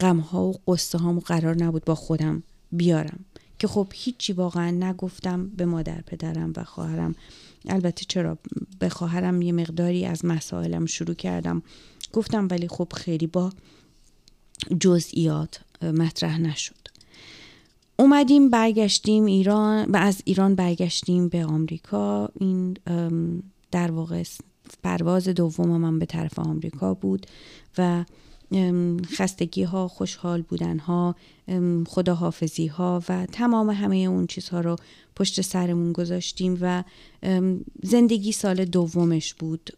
غم 0.00 0.18
ها 0.18 0.44
و 0.44 0.54
قصه 0.68 0.98
هامو 0.98 1.20
قرار 1.20 1.56
نبود 1.56 1.84
با 1.84 1.94
خودم 1.94 2.42
بیارم. 2.72 3.24
که 3.62 3.68
خب 3.68 3.88
هیچی 3.92 4.32
واقعا 4.32 4.70
نگفتم 4.70 5.48
به 5.48 5.66
مادر 5.66 6.00
پدرم 6.00 6.52
و 6.56 6.64
خواهرم. 6.64 7.14
البته 7.68 8.04
چرا 8.08 8.38
به 8.78 8.88
خواهرم 8.88 9.42
یه 9.42 9.52
مقداری 9.52 10.06
از 10.06 10.24
مسائلم 10.24 10.86
شروع 10.86 11.14
کردم. 11.14 11.62
گفتم 12.12 12.48
ولی 12.50 12.68
خب 12.68 12.92
خیلی 12.96 13.26
با 13.26 13.52
جزئیات 14.80 15.60
مطرح 15.82 16.40
نشد. 16.40 16.88
اومدیم 17.96 18.50
برگشتیم 18.50 19.24
ایران 19.24 19.90
و 19.90 19.96
از 19.96 20.22
ایران 20.24 20.54
برگشتیم 20.54 21.28
به 21.28 21.44
آمریکا. 21.44 22.28
این 22.40 22.76
در 23.70 23.90
واقع 23.90 24.22
پرواز 24.82 25.28
دوم 25.28 25.80
من 25.80 25.98
به 25.98 26.06
طرف 26.06 26.38
آمریکا 26.38 26.94
بود 26.94 27.26
و 27.78 28.04
خستگی 29.18 29.62
ها 29.62 29.88
خوشحال 29.88 30.42
بودن 30.42 30.78
ها 30.78 31.16
خداحافظی 31.86 32.66
ها 32.66 33.02
و 33.08 33.26
تمام 33.26 33.70
همه 33.70 33.96
اون 33.96 34.26
چیزها 34.26 34.60
رو 34.60 34.76
پشت 35.16 35.40
سرمون 35.40 35.92
گذاشتیم 35.92 36.58
و 36.60 36.84
زندگی 37.82 38.32
سال 38.32 38.64
دومش 38.64 39.34
بود 39.34 39.70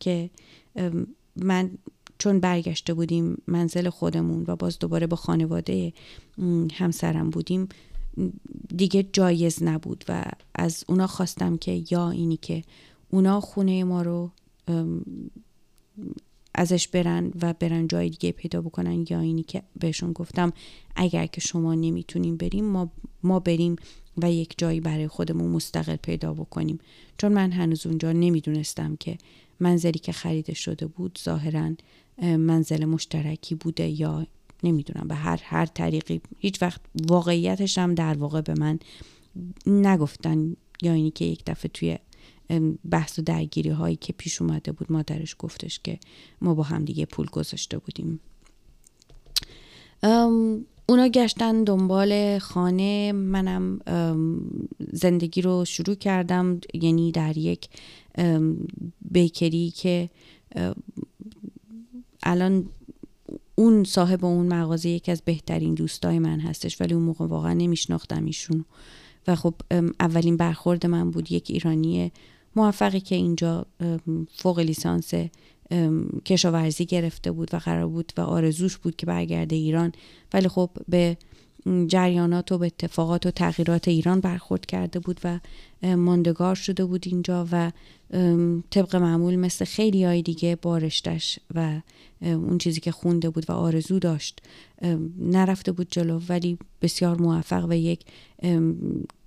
که 0.00 0.30
من 1.36 1.70
چون 2.18 2.40
برگشته 2.40 2.94
بودیم 2.94 3.42
منزل 3.46 3.90
خودمون 3.90 4.44
و 4.46 4.56
باز 4.56 4.78
دوباره 4.78 5.06
با 5.06 5.16
خانواده 5.16 5.92
همسرم 6.72 7.30
بودیم 7.30 7.68
دیگه 8.76 9.02
جایز 9.12 9.62
نبود 9.62 10.04
و 10.08 10.24
از 10.54 10.84
اونا 10.88 11.06
خواستم 11.06 11.56
که 11.56 11.82
یا 11.90 12.10
اینی 12.10 12.36
که 12.36 12.62
اونا 13.10 13.40
خونه 13.40 13.84
ما 13.84 14.02
رو 14.02 14.30
ازش 16.54 16.88
برن 16.88 17.32
و 17.42 17.52
برن 17.52 17.88
جای 17.88 18.10
دیگه 18.10 18.32
پیدا 18.32 18.62
بکنن 18.62 19.04
یا 19.10 19.20
اینی 19.20 19.42
که 19.42 19.62
بهشون 19.80 20.12
گفتم 20.12 20.52
اگر 20.96 21.26
که 21.26 21.40
شما 21.40 21.74
نمی‌تونیم 21.74 22.36
بریم 22.36 22.64
ما, 22.64 22.92
ما 23.22 23.40
بریم 23.40 23.76
و 24.16 24.32
یک 24.32 24.54
جایی 24.58 24.80
برای 24.80 25.08
خودمون 25.08 25.50
مستقل 25.50 25.96
پیدا 25.96 26.34
بکنیم. 26.34 26.78
چون 27.18 27.32
من 27.32 27.52
هنوز 27.52 27.86
اونجا 27.86 28.12
نمی‌دونستم 28.12 28.96
که 28.96 29.18
منزلی 29.60 29.98
که 29.98 30.12
خریده 30.12 30.54
شده 30.54 30.86
بود 30.86 31.18
ظاهرا 31.24 31.70
منزل 32.22 32.84
مشترکی 32.84 33.54
بوده 33.54 33.88
یا 33.88 34.26
نمی‌دونم. 34.64 35.08
به 35.08 35.14
هر 35.14 35.40
هر 35.44 35.66
طریقی 35.66 36.20
هیچ 36.38 36.62
وقت 36.62 36.80
واقعیتش 37.08 37.78
هم 37.78 37.94
در 37.94 38.14
واقع 38.18 38.40
به 38.40 38.54
من 38.58 38.78
نگفتن 39.66 40.56
یا 40.82 40.92
اینی 40.92 41.10
که 41.10 41.24
یک 41.24 41.42
دفعه 41.46 41.70
توی 41.74 41.98
بحث 42.90 43.18
و 43.18 43.22
درگیری 43.22 43.70
هایی 43.70 43.96
که 43.96 44.12
پیش 44.12 44.42
اومده 44.42 44.72
بود 44.72 44.92
مادرش 44.92 45.36
گفتش 45.38 45.80
که 45.84 45.98
ما 46.40 46.54
با 46.54 46.62
هم 46.62 46.84
دیگه 46.84 47.06
پول 47.06 47.26
گذاشته 47.26 47.78
بودیم. 47.78 48.20
اونا 50.88 51.08
گشتن 51.08 51.64
دنبال 51.64 52.38
خانه. 52.38 53.12
منم 53.12 53.80
زندگی 54.92 55.42
رو 55.42 55.64
شروع 55.64 55.94
کردم. 55.94 56.60
یعنی 56.74 57.12
در 57.12 57.38
یک 57.38 57.68
بیکری 59.10 59.70
که 59.70 60.10
الان 62.22 62.68
اون 63.54 63.84
صاحب 63.84 64.24
اون 64.24 64.46
مغازه 64.46 64.88
یکی 64.88 65.12
از 65.12 65.22
بهترین 65.22 65.74
دوستای 65.74 66.18
من 66.18 66.40
هستش 66.40 66.80
ولی 66.80 66.94
اون 66.94 67.02
موقع 67.02 67.26
واقعا 67.26 67.52
نمیشناختم 67.52 68.24
ایشون 68.24 68.64
و 69.26 69.34
خب 69.34 69.54
اولین 70.00 70.36
برخورد 70.36 70.86
من 70.86 71.10
بود 71.10 71.32
یک 71.32 71.50
ایرانی 71.50 72.12
موفقی 72.56 73.00
که 73.00 73.14
اینجا 73.14 73.66
فوق 74.36 74.58
لیسانس 74.58 75.12
کشاورزی 76.24 76.86
گرفته 76.86 77.32
بود 77.32 77.54
و 77.54 77.56
قرار 77.56 77.86
بود 77.86 78.12
و 78.16 78.20
آرزوش 78.20 78.76
بود 78.76 78.96
که 78.96 79.06
برگرده 79.06 79.56
ایران. 79.56 79.92
ولی 80.32 80.48
خب 80.48 80.70
به 80.88 81.16
جریانات 81.86 82.52
و 82.52 82.58
به 82.58 82.66
اتفاقات 82.66 83.26
و 83.26 83.30
تغییرات 83.30 83.88
ایران 83.88 84.20
برخورد 84.20 84.66
کرده 84.66 84.98
بود 84.98 85.20
و 85.24 85.40
ماندگار 85.82 86.54
شده 86.54 86.84
بود 86.84 87.04
اینجا 87.06 87.48
و 87.52 87.72
طبق 88.70 88.96
معمول 88.96 89.36
مثل 89.36 89.64
خیلی 89.64 90.04
های 90.04 90.22
دیگه 90.22 90.56
بارشتش 90.56 91.38
و 91.54 91.80
اون 92.20 92.58
چیزی 92.58 92.80
که 92.80 92.92
خونده 92.92 93.30
بود 93.30 93.50
و 93.50 93.52
آرزو 93.52 93.98
داشت 93.98 94.42
نرفته 95.18 95.72
بود 95.72 95.88
جلو. 95.90 96.20
ولی 96.28 96.58
بسیار 96.82 97.16
موفق 97.20 97.66
و 97.68 97.72
یک 97.72 98.04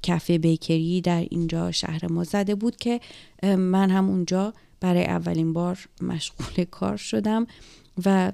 کفه 0.04 0.38
بیکری 0.38 1.02
در 1.02 1.28
اینجا 1.30 1.72
شهر 1.72 2.12
ما 2.12 2.24
زده 2.24 2.56
بود 2.56 2.76
که 2.76 3.00
من 3.44 3.90
هم 3.90 4.10
اونجا 4.10 4.54
برای 4.80 5.06
اولین 5.06 5.54
بار 5.54 5.88
مشغول 6.02 6.66
کار 6.72 6.98
شدم 6.98 7.48
و 8.06 8.32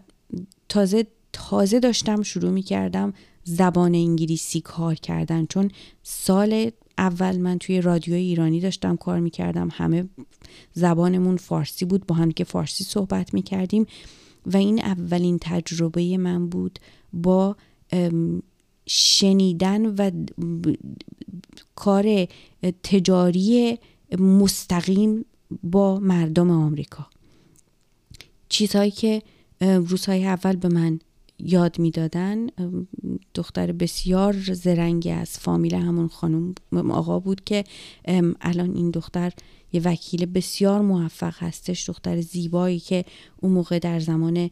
تازه 0.69 1.07
تازه 1.33 1.79
داشتم 1.79 2.21
شروع 2.21 2.51
می 2.51 2.61
کردم 2.61 3.13
زبان 3.43 3.95
انگلیسی 3.95 4.61
کار 4.61 4.95
کردن. 4.95 5.45
چون 5.45 5.71
سال 6.03 6.71
اول 6.97 7.37
من 7.37 7.57
توی 7.57 7.81
رادیو 7.81 8.13
ایرانی 8.13 8.59
داشتم 8.59 8.95
کار 8.95 9.19
می‌کردم. 9.19 9.69
همه 9.71 10.09
زبانمون 10.73 11.37
فارسی 11.37 11.85
بود. 11.85 12.05
با 12.05 12.15
هم 12.15 12.31
که 12.31 12.43
فارسی 12.43 12.83
صحبت 12.83 13.33
می‌کردیم. 13.33 13.85
و 14.45 14.57
این 14.57 14.79
اولین 14.79 15.37
تجربه 15.41 16.17
من 16.17 16.49
بود 16.49 16.79
با 17.13 17.55
شنیدن 18.87 19.85
و 19.85 20.11
کار 21.75 22.27
تجاری 22.83 23.77
مستقیم 24.19 25.25
با 25.63 25.99
مردم 25.99 26.51
آمریکا. 26.51 27.07
چیزهایی 28.49 28.91
که 28.91 29.21
روزهای 29.61 30.25
اول 30.25 30.55
به 30.55 30.67
من 30.67 30.99
یاد 31.45 31.79
می‌دادن 31.79 32.47
دختر 33.33 33.71
بسیار 33.71 34.33
زرنگی 34.33 35.11
از 35.11 35.39
فامیل 35.39 35.75
همون 35.75 36.07
خانم 36.07 36.55
آقا 36.91 37.19
بود 37.19 37.43
که 37.43 37.63
الان 38.41 38.75
این 38.75 38.91
دختر 38.91 39.33
یه 39.73 39.81
وکیل 39.81 40.25
بسیار 40.25 40.81
موفق 40.81 41.33
هستش 41.37 41.89
دختر 41.89 42.21
زیبایی 42.21 42.79
که 42.79 43.05
اون 43.41 43.51
موقع 43.51 43.79
در 43.79 43.99
زمان 43.99 44.49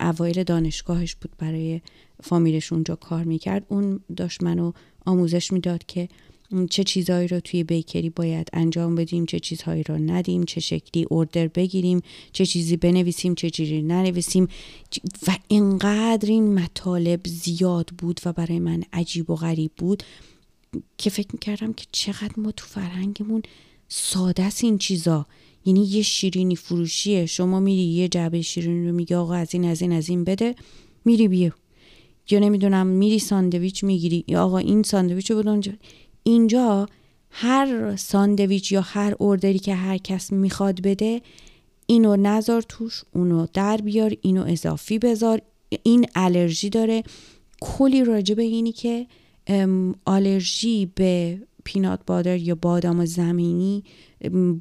اوایل 0.00 0.44
دانشگاهش 0.44 1.14
بود 1.14 1.30
برای 1.38 1.80
فامیلش 2.22 2.72
اونجا 2.72 2.96
کار 2.96 3.24
می‌کرد. 3.24 3.66
اون 3.68 4.00
داشت 4.16 4.42
منو 4.42 4.72
آموزش 5.06 5.52
می‌داد 5.52 5.86
که 5.86 6.08
چه 6.70 6.84
چیزهایی 6.84 7.28
رو 7.28 7.40
توی 7.40 7.64
بیکری 7.64 8.10
باید 8.10 8.48
انجام 8.52 8.94
بدیم 8.94 9.26
چه 9.26 9.40
چیزهایی 9.40 9.82
رو 9.82 9.98
ندیم 9.98 10.44
چه 10.44 10.60
شکلی 10.60 11.06
اوردر 11.10 11.48
بگیریم 11.48 12.00
چه 12.32 12.46
چیزی 12.46 12.76
بنویسیم 12.76 13.34
چه 13.34 13.50
چیزی 13.50 13.82
ننویسیم. 13.82 14.48
و 15.28 15.36
اینقدر 15.48 16.28
این 16.28 16.54
مطالب 16.54 17.20
زیاد 17.26 17.88
بود 17.98 18.20
و 18.24 18.32
برای 18.32 18.58
من 18.58 18.82
عجیب 18.92 19.30
و 19.30 19.34
غریب 19.36 19.70
بود 19.76 20.02
که 20.98 21.10
فکر 21.10 21.28
می‌کردم 21.32 21.72
که 21.72 21.86
چقدر 21.92 22.32
ما 22.36 22.52
تو 22.52 22.66
فرهنگمون 22.66 23.42
ساده 23.88 24.42
است 24.42 24.64
این 24.64 24.78
چیزا. 24.78 25.26
یعنی 25.64 25.84
یه 25.84 26.02
شیرینی 26.02 26.56
فروشیه 26.56 27.26
شما 27.26 27.60
میری 27.60 27.82
یه 27.82 28.08
جعبه 28.08 28.42
شیرینی 28.42 28.86
رو 28.86 28.92
میگی 28.92 29.14
آقا 29.14 29.34
از 29.34 29.54
این 29.54 29.64
از 29.64 29.82
این 29.82 29.92
از 29.92 30.08
این 30.08 30.24
بده 30.24 30.54
میری 31.04 31.28
بیو 31.28 31.52
یا 32.30 32.38
نمی‌دونم 32.38 32.86
میری 32.86 33.18
ساندویچ 33.18 33.84
می‌گیری 33.84 34.36
آقا 34.36 34.58
این 34.58 34.82
ساندویچ 34.82 35.30
رو 35.30 35.48
اونجا 35.48 35.72
اینجا 36.26 36.88
هر 37.30 37.96
ساندویچ 37.96 38.72
یا 38.72 38.80
هر 38.80 39.14
اوردری 39.18 39.58
که 39.58 39.74
هر 39.74 39.98
کس 39.98 40.32
می‌خواد 40.32 40.82
بده 40.82 41.22
اینو 41.86 42.16
نذار 42.16 42.62
توش 42.62 43.02
اونو 43.14 43.46
در 43.52 43.76
بیار 43.76 44.12
اینو 44.20 44.44
اضافی 44.48 44.98
بذار. 44.98 45.42
این 45.82 46.06
الرژی 46.14 46.70
داره. 46.70 47.02
کلی 47.60 48.04
راجع 48.04 48.34
به 48.34 48.42
اینی 48.42 48.72
که 48.72 49.06
آلرژی 50.04 50.86
به 50.94 51.38
پینات 51.64 52.00
بادر 52.06 52.36
یا 52.36 52.54
بادام 52.54 53.04
زمینی 53.04 53.84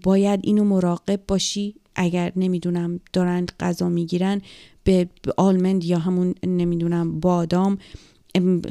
باید 0.03 0.39
اینو 0.43 0.63
مراقب 0.63 1.19
باشی. 1.27 1.75
اگر 1.95 2.31
نمی‌دونم 2.35 2.99
دارند 3.13 3.51
غذا 3.59 3.89
می‌گیرن 3.89 4.41
به 4.83 5.09
آلمند 5.37 5.83
یا 5.83 5.99
همون 5.99 6.35
نمی‌دونم 6.43 7.19
بادام 7.19 7.77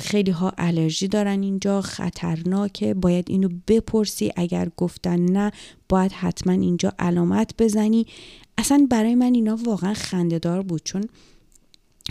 خیلی 0.00 0.31
ها 0.31 0.53
الرژی 0.59 1.09
دارن 1.09 1.42
اینجا 1.42 1.81
خطرناکه. 1.81 2.94
باید 2.94 3.31
اینو 3.31 3.48
بپرسی. 3.68 4.33
اگر 4.37 4.68
گفتن 4.77 5.20
نه 5.20 5.53
باید 5.88 6.12
حتما 6.12 6.53
اینجا 6.53 6.92
علامت 6.98 7.50
بزنی. 7.59 8.07
اصلا 8.59 8.87
برای 8.90 9.14
من 9.14 9.35
اینا 9.35 9.59
واقعا 9.64 9.94
خندهدار 9.94 10.62
بود. 10.62 10.83
چون 10.85 11.05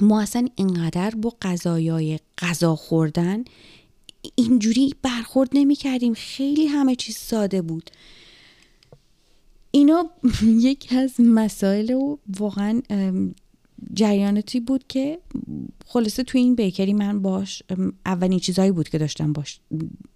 ما 0.01 0.21
اصلا 0.21 0.47
اینقدر 0.55 1.09
با 1.09 1.35
غذایای 1.41 2.19
غذا 2.37 2.75
خوردن 2.75 3.43
اینجوری 4.35 4.95
برخورد 5.01 5.49
نمی 5.53 5.75
کردیم 5.75 6.13
خیلی 6.13 6.65
همه 6.65 6.95
چیز 6.95 7.17
ساده 7.17 7.61
بود. 7.61 7.89
اینا 9.71 10.09
یکی 10.41 10.95
از 10.95 11.13
مسائل 11.19 11.91
و 11.91 12.17
واقعا 12.39 12.81
جریاناتی 13.93 14.59
بود 14.59 14.83
که 14.87 15.19
خلاصه 15.85 16.23
توی 16.23 16.41
این 16.41 16.55
بیکری 16.55 16.93
من 16.93 17.21
باش 17.21 17.63
اولین 18.05 18.39
چیزهایی 18.39 18.71
بود 18.71 18.89
که 18.89 18.97
داشتم 18.97 19.33
باش 19.33 19.59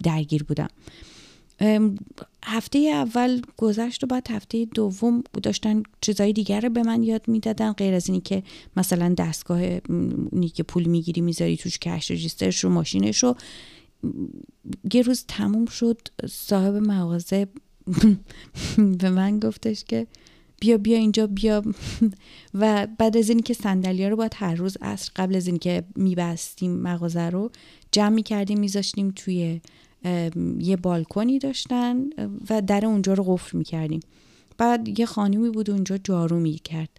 درگیر 0.04 0.44
بودم. 0.44 0.70
هفته 2.44 2.80
اول 2.80 3.42
گذشت 3.58 4.04
و 4.04 4.08
بعد 4.08 4.32
هفته 4.32 4.66
دوم 4.66 5.24
داشتن 5.44 5.84
چیزهای 6.02 6.34
دیگر 6.34 6.62
رو 6.62 6.70
به 6.70 6.84
من 6.84 7.04
یاد 7.04 7.28
می‌دادن 7.28 7.72
غیر 7.72 7.94
از 7.94 8.10
اینی 8.10 8.22
که 8.22 8.44
مثلا 8.78 9.14
دستگاه 9.18 9.62
اونی 9.90 10.50
که 10.50 10.64
پول 10.64 10.84
می‌گیری 10.84 11.22
می‌ذاری 11.22 11.58
توش 11.58 11.80
کش 11.80 12.12
رجیسترش 12.12 12.64
رو 12.64 12.70
ماشینش 12.70 13.24
رو. 13.24 13.36
یه 14.94 15.02
روز 15.02 15.26
تموم 15.28 15.66
شد 15.66 16.02
صاحب 16.30 16.76
مغازه 16.76 17.48
به 19.00 19.10
من 19.10 19.40
گفتش 19.40 19.84
که 19.84 20.08
بیا 20.60 20.78
بیا 20.78 20.98
اینجا 20.98 21.28
بیا. 21.28 21.64
و 22.54 22.88
بعد 22.98 23.18
از 23.18 23.30
اینکه 23.30 23.54
صندلی 23.54 24.10
رو 24.10 24.16
باید 24.16 24.34
هر 24.36 24.56
روز 24.56 24.78
عصر 24.82 25.12
قبل 25.16 25.36
از 25.36 25.48
اینکه 25.48 25.84
میبستیم 25.96 26.72
مغازه 26.72 27.30
رو 27.30 27.52
جمع 27.92 28.10
می‌کردیم 28.10 28.60
میذاشتیم 28.60 29.14
توی 29.16 29.62
یه 30.60 30.78
بالکنی 30.78 31.40
داشتن 31.40 32.06
و 32.50 32.62
در 32.62 32.86
اونجا 32.86 33.14
رو 33.14 33.24
قفل 33.24 33.58
می‌کردیم. 33.58 34.00
بعد 34.58 35.00
یه 35.00 35.06
خانومی 35.06 35.50
بود 35.50 35.70
اونجا 35.70 35.98
جارو 35.98 36.40
می‌کرد. 36.40 36.90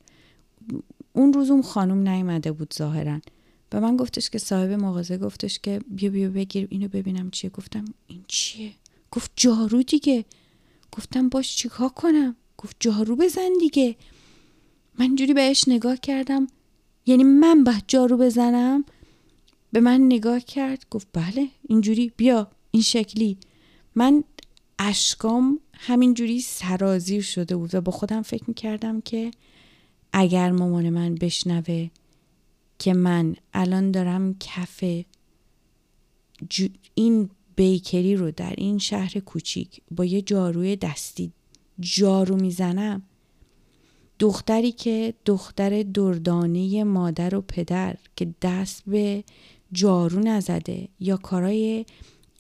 اون 1.12 1.32
روز 1.32 1.50
اون 1.50 1.62
خانم 1.62 2.08
نیومده 2.08 2.52
بود 2.52 2.74
ظاهرا. 2.74 3.20
به 3.70 3.80
من 3.80 3.96
گفتش 3.96 4.30
که 4.30 4.38
صاحب 4.38 4.70
مغازه 4.70 5.18
گفتش 5.18 5.58
که 5.58 5.80
بیا 5.90 6.10
بیا 6.10 6.30
بگیر 6.30 6.68
اینو 6.70 6.88
ببینم 6.88 7.30
چیه. 7.30 7.50
گفتم 7.50 7.84
این 8.06 8.24
چیه؟ 8.28 8.72
گفت 9.10 9.30
جارو 9.36 9.82
دیگه. 9.82 10.24
گفتم 10.92 11.28
باش 11.28 11.56
چیکار 11.56 11.88
کنم؟ 11.88 12.36
گفت 12.58 12.76
جارو 12.80 13.16
بزن 13.16 13.50
دیگه. 13.60 13.96
من 14.98 15.16
جوری 15.16 15.34
بهش 15.34 15.64
نگاه 15.68 15.96
کردم. 15.96 16.46
یعنی 17.06 17.24
من 17.24 17.64
باید 17.64 17.84
جارو 17.88 18.16
بزنم؟ 18.16 18.84
به 19.72 19.80
من 19.80 20.00
نگاه 20.00 20.40
کرد 20.40 20.86
گفت 20.90 21.08
بله 21.12 21.48
اینجوری 21.68 22.12
بیا 22.16 22.50
این 22.70 22.82
شکلی. 22.82 23.36
من 23.94 24.24
اشکام 24.78 25.60
همینجوری 25.74 26.40
سرازیر 26.40 27.22
شده 27.22 27.56
بود 27.56 27.74
و 27.74 27.80
با 27.80 27.92
خودم 27.92 28.22
فکر 28.22 28.44
می‌کردم 28.48 29.00
که 29.00 29.30
اگر 30.12 30.50
مامان 30.50 30.90
من 30.90 31.14
بشنوه 31.14 31.88
که 32.78 32.94
من 32.94 33.36
الان 33.52 33.90
دارم 33.90 34.34
کف 34.40 34.84
این 36.94 37.30
بیکری 37.56 38.16
رو 38.16 38.30
در 38.30 38.54
این 38.58 38.78
شهر 38.78 39.20
کوچیک 39.20 39.80
با 39.90 40.04
یه 40.04 40.22
جاروی 40.22 40.76
دستی 40.76 41.32
جارو 41.80 42.36
می‌زنم. 42.36 43.02
دختری 44.18 44.72
که 44.72 45.14
دختر 45.24 45.82
دردانه 45.82 46.84
مادر 46.84 47.34
و 47.34 47.40
پدر 47.40 47.96
که 48.16 48.34
دست 48.42 48.82
به 48.86 49.24
جارو 49.72 50.20
نزده 50.20 50.88
یا 51.00 51.16
کارای 51.16 51.86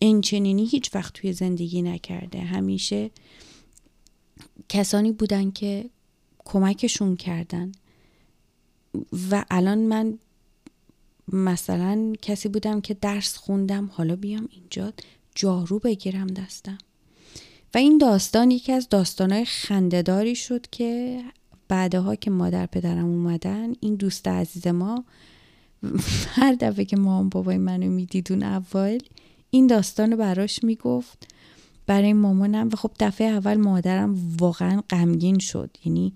انچنینی 0.00 0.66
هیچ 0.66 0.94
وقت 0.94 1.12
توی 1.12 1.32
زندگی 1.32 1.82
نکرده 1.82 2.40
همیشه 2.40 3.10
کسانی 4.68 5.12
بودن 5.12 5.50
که 5.50 5.90
کمکشون 6.38 7.16
کردن. 7.16 7.72
و 9.30 9.44
الان 9.50 9.78
من 9.78 10.18
مثلا 11.32 12.12
کسی 12.22 12.48
بودم 12.48 12.80
که 12.80 12.94
درس 12.94 13.36
خوندم 13.36 13.90
حالا 13.92 14.16
بیام 14.16 14.48
اینجا 14.50 14.92
جارو 15.34 15.78
بگیرم 15.78 16.26
دستم. 16.26 16.78
و 17.74 17.78
این 17.78 17.98
داستان 17.98 18.50
یکی 18.50 18.72
از 18.72 18.88
داستانهای 18.88 19.44
خندهداری 19.44 20.34
شد 20.34 20.66
که 20.70 21.20
بعدها 21.68 22.14
که 22.14 22.30
مادر 22.30 22.66
پدرم 22.66 23.04
اومدن 23.04 23.72
این 23.80 23.94
دوست 23.94 24.28
عزیز 24.28 24.66
ما 24.66 25.04
هر 26.36 26.54
دفعه 26.54 26.84
که 26.84 26.96
مامان 26.96 27.28
بابای 27.28 27.58
منو 27.58 27.90
میدیدون 27.90 28.42
اول 28.42 28.98
این 29.50 29.66
داستان 29.66 30.10
رو 30.10 30.16
براش 30.16 30.64
می‌گفت. 30.64 31.34
برای 31.86 32.12
مامانم 32.12 32.68
و 32.72 32.76
خب 32.76 32.90
دفعه 33.00 33.26
اول 33.26 33.54
مادرم 33.54 34.36
واقعا 34.38 34.82
غمگین 34.90 35.38
شد. 35.38 35.76
یعنی 35.84 36.12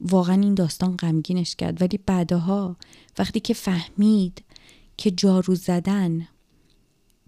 واقعا 0.00 0.40
این 0.40 0.54
داستان 0.54 0.96
غمگینش 0.96 1.56
کرد. 1.56 1.82
ولی 1.82 1.98
بعدها 2.06 2.76
وقتی 3.18 3.40
که 3.40 3.54
فهمید 3.54 4.44
که 4.96 5.10
جارو 5.10 5.54
زدن 5.54 6.28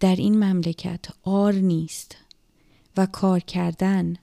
در 0.01 0.17
این 0.17 0.45
مملکت 0.45 1.07
آر 1.23 1.53
نیست. 1.53 2.17
و 2.99 3.07
کار 3.07 3.41
کردن 3.41 4.17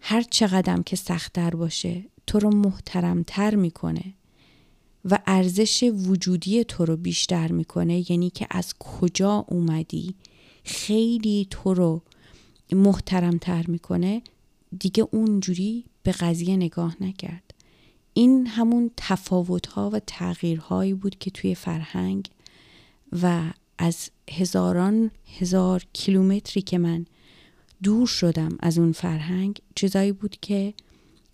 هر 0.00 0.22
چقدر 0.22 0.82
که 0.82 0.96
سختتر 0.96 1.50
باشه 1.50 2.04
تو 2.26 2.38
رو 2.38 2.50
محترمتر 2.50 3.54
می‌کنه 3.54 4.14
و 5.04 5.18
ارزش 5.26 5.82
وجودی 5.82 6.64
تو 6.64 6.84
رو 6.84 6.96
بیشتر 6.96 7.52
می‌کنه. 7.52 8.10
یعنی 8.10 8.30
که 8.30 8.46
از 8.50 8.74
کجا 8.78 9.44
اومدی؟ 9.48 10.14
خیلی 10.64 11.46
تو 11.50 11.74
رو 11.74 12.02
محترمتر 12.72 13.66
می‌کنه. 13.66 14.22
دیگه 14.78 15.08
اونجوری 15.10 15.84
به 16.02 16.12
قضیه 16.12 16.56
نگاه 16.56 16.96
نکرد. 17.00 17.54
این 18.14 18.46
همون 18.46 18.90
تفاوت 18.96 19.66
ها 19.66 19.90
و 19.90 20.00
تغییرهایی 20.06 20.94
بود 20.94 21.18
که 21.18 21.30
توی 21.30 21.54
فرهنگ 21.54 22.28
و 23.22 23.42
از 23.78 24.10
هزاران 24.30 25.10
هزار 25.38 25.86
کیلومتری 25.92 26.62
که 26.62 26.78
من 26.78 27.06
دور 27.84 28.06
شدم 28.06 28.56
از 28.60 28.78
اون 28.78 28.92
فرهنگ. 28.92 29.60
چیزایی 29.74 30.12
بود 30.12 30.36
که 30.42 30.74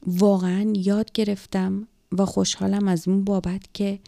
واقعا 0.06 0.72
یاد 0.76 1.12
گرفتم 1.12 1.88
و 2.12 2.26
خوشحالم 2.26 2.88
از 2.88 3.08
اون 3.08 3.24
بابت 3.24 3.62
که 3.74 3.98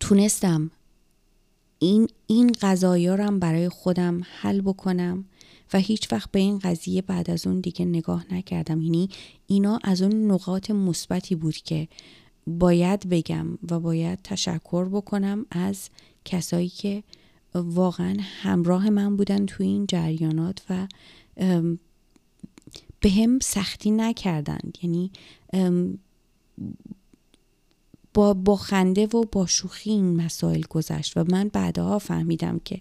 تونستم 0.00 0.70
این 1.78 2.08
این 2.26 2.52
قضایا 2.60 3.14
رو 3.14 3.38
برای 3.38 3.68
خودم 3.68 4.20
حل 4.40 4.60
بکنم 4.60 5.24
و 5.72 5.78
هیچ 5.78 6.12
وقت 6.12 6.30
به 6.30 6.38
این 6.38 6.58
قضیه 6.58 7.02
بعد 7.02 7.30
از 7.30 7.46
اون 7.46 7.60
دیگه 7.60 7.84
نگاه 7.84 8.34
نکردم. 8.34 8.80
یعنی 8.80 9.08
اینا 9.46 9.78
از 9.84 10.02
اون 10.02 10.30
نقاط 10.30 10.70
مثبتی 10.70 11.34
بود 11.34 11.56
که 11.56 11.88
باید 12.46 13.08
بگم 13.08 13.46
و 13.70 13.80
باید 13.80 14.18
تشکر 14.24 14.88
بکنم 14.88 15.46
از 15.50 15.90
کسایی 16.24 16.68
که 16.68 17.02
واقعا 17.62 18.16
همراه 18.42 18.90
من 18.90 19.16
بودن 19.16 19.46
توی 19.46 19.66
این 19.66 19.86
جریانات 19.86 20.62
و 20.70 20.86
به 23.00 23.10
هم 23.10 23.38
سختی 23.42 23.90
نکردند 23.90 24.78
یعنی 24.82 25.10
با, 28.14 28.34
با 28.34 28.56
خنده 28.56 29.06
و 29.06 29.24
با 29.32 29.46
شوخی 29.46 29.90
این 29.90 30.16
مسائل 30.16 30.62
گذشت 30.70 31.16
و 31.16 31.24
من 31.28 31.48
بعدها 31.48 31.98
فهمیدم 31.98 32.60
که 32.64 32.80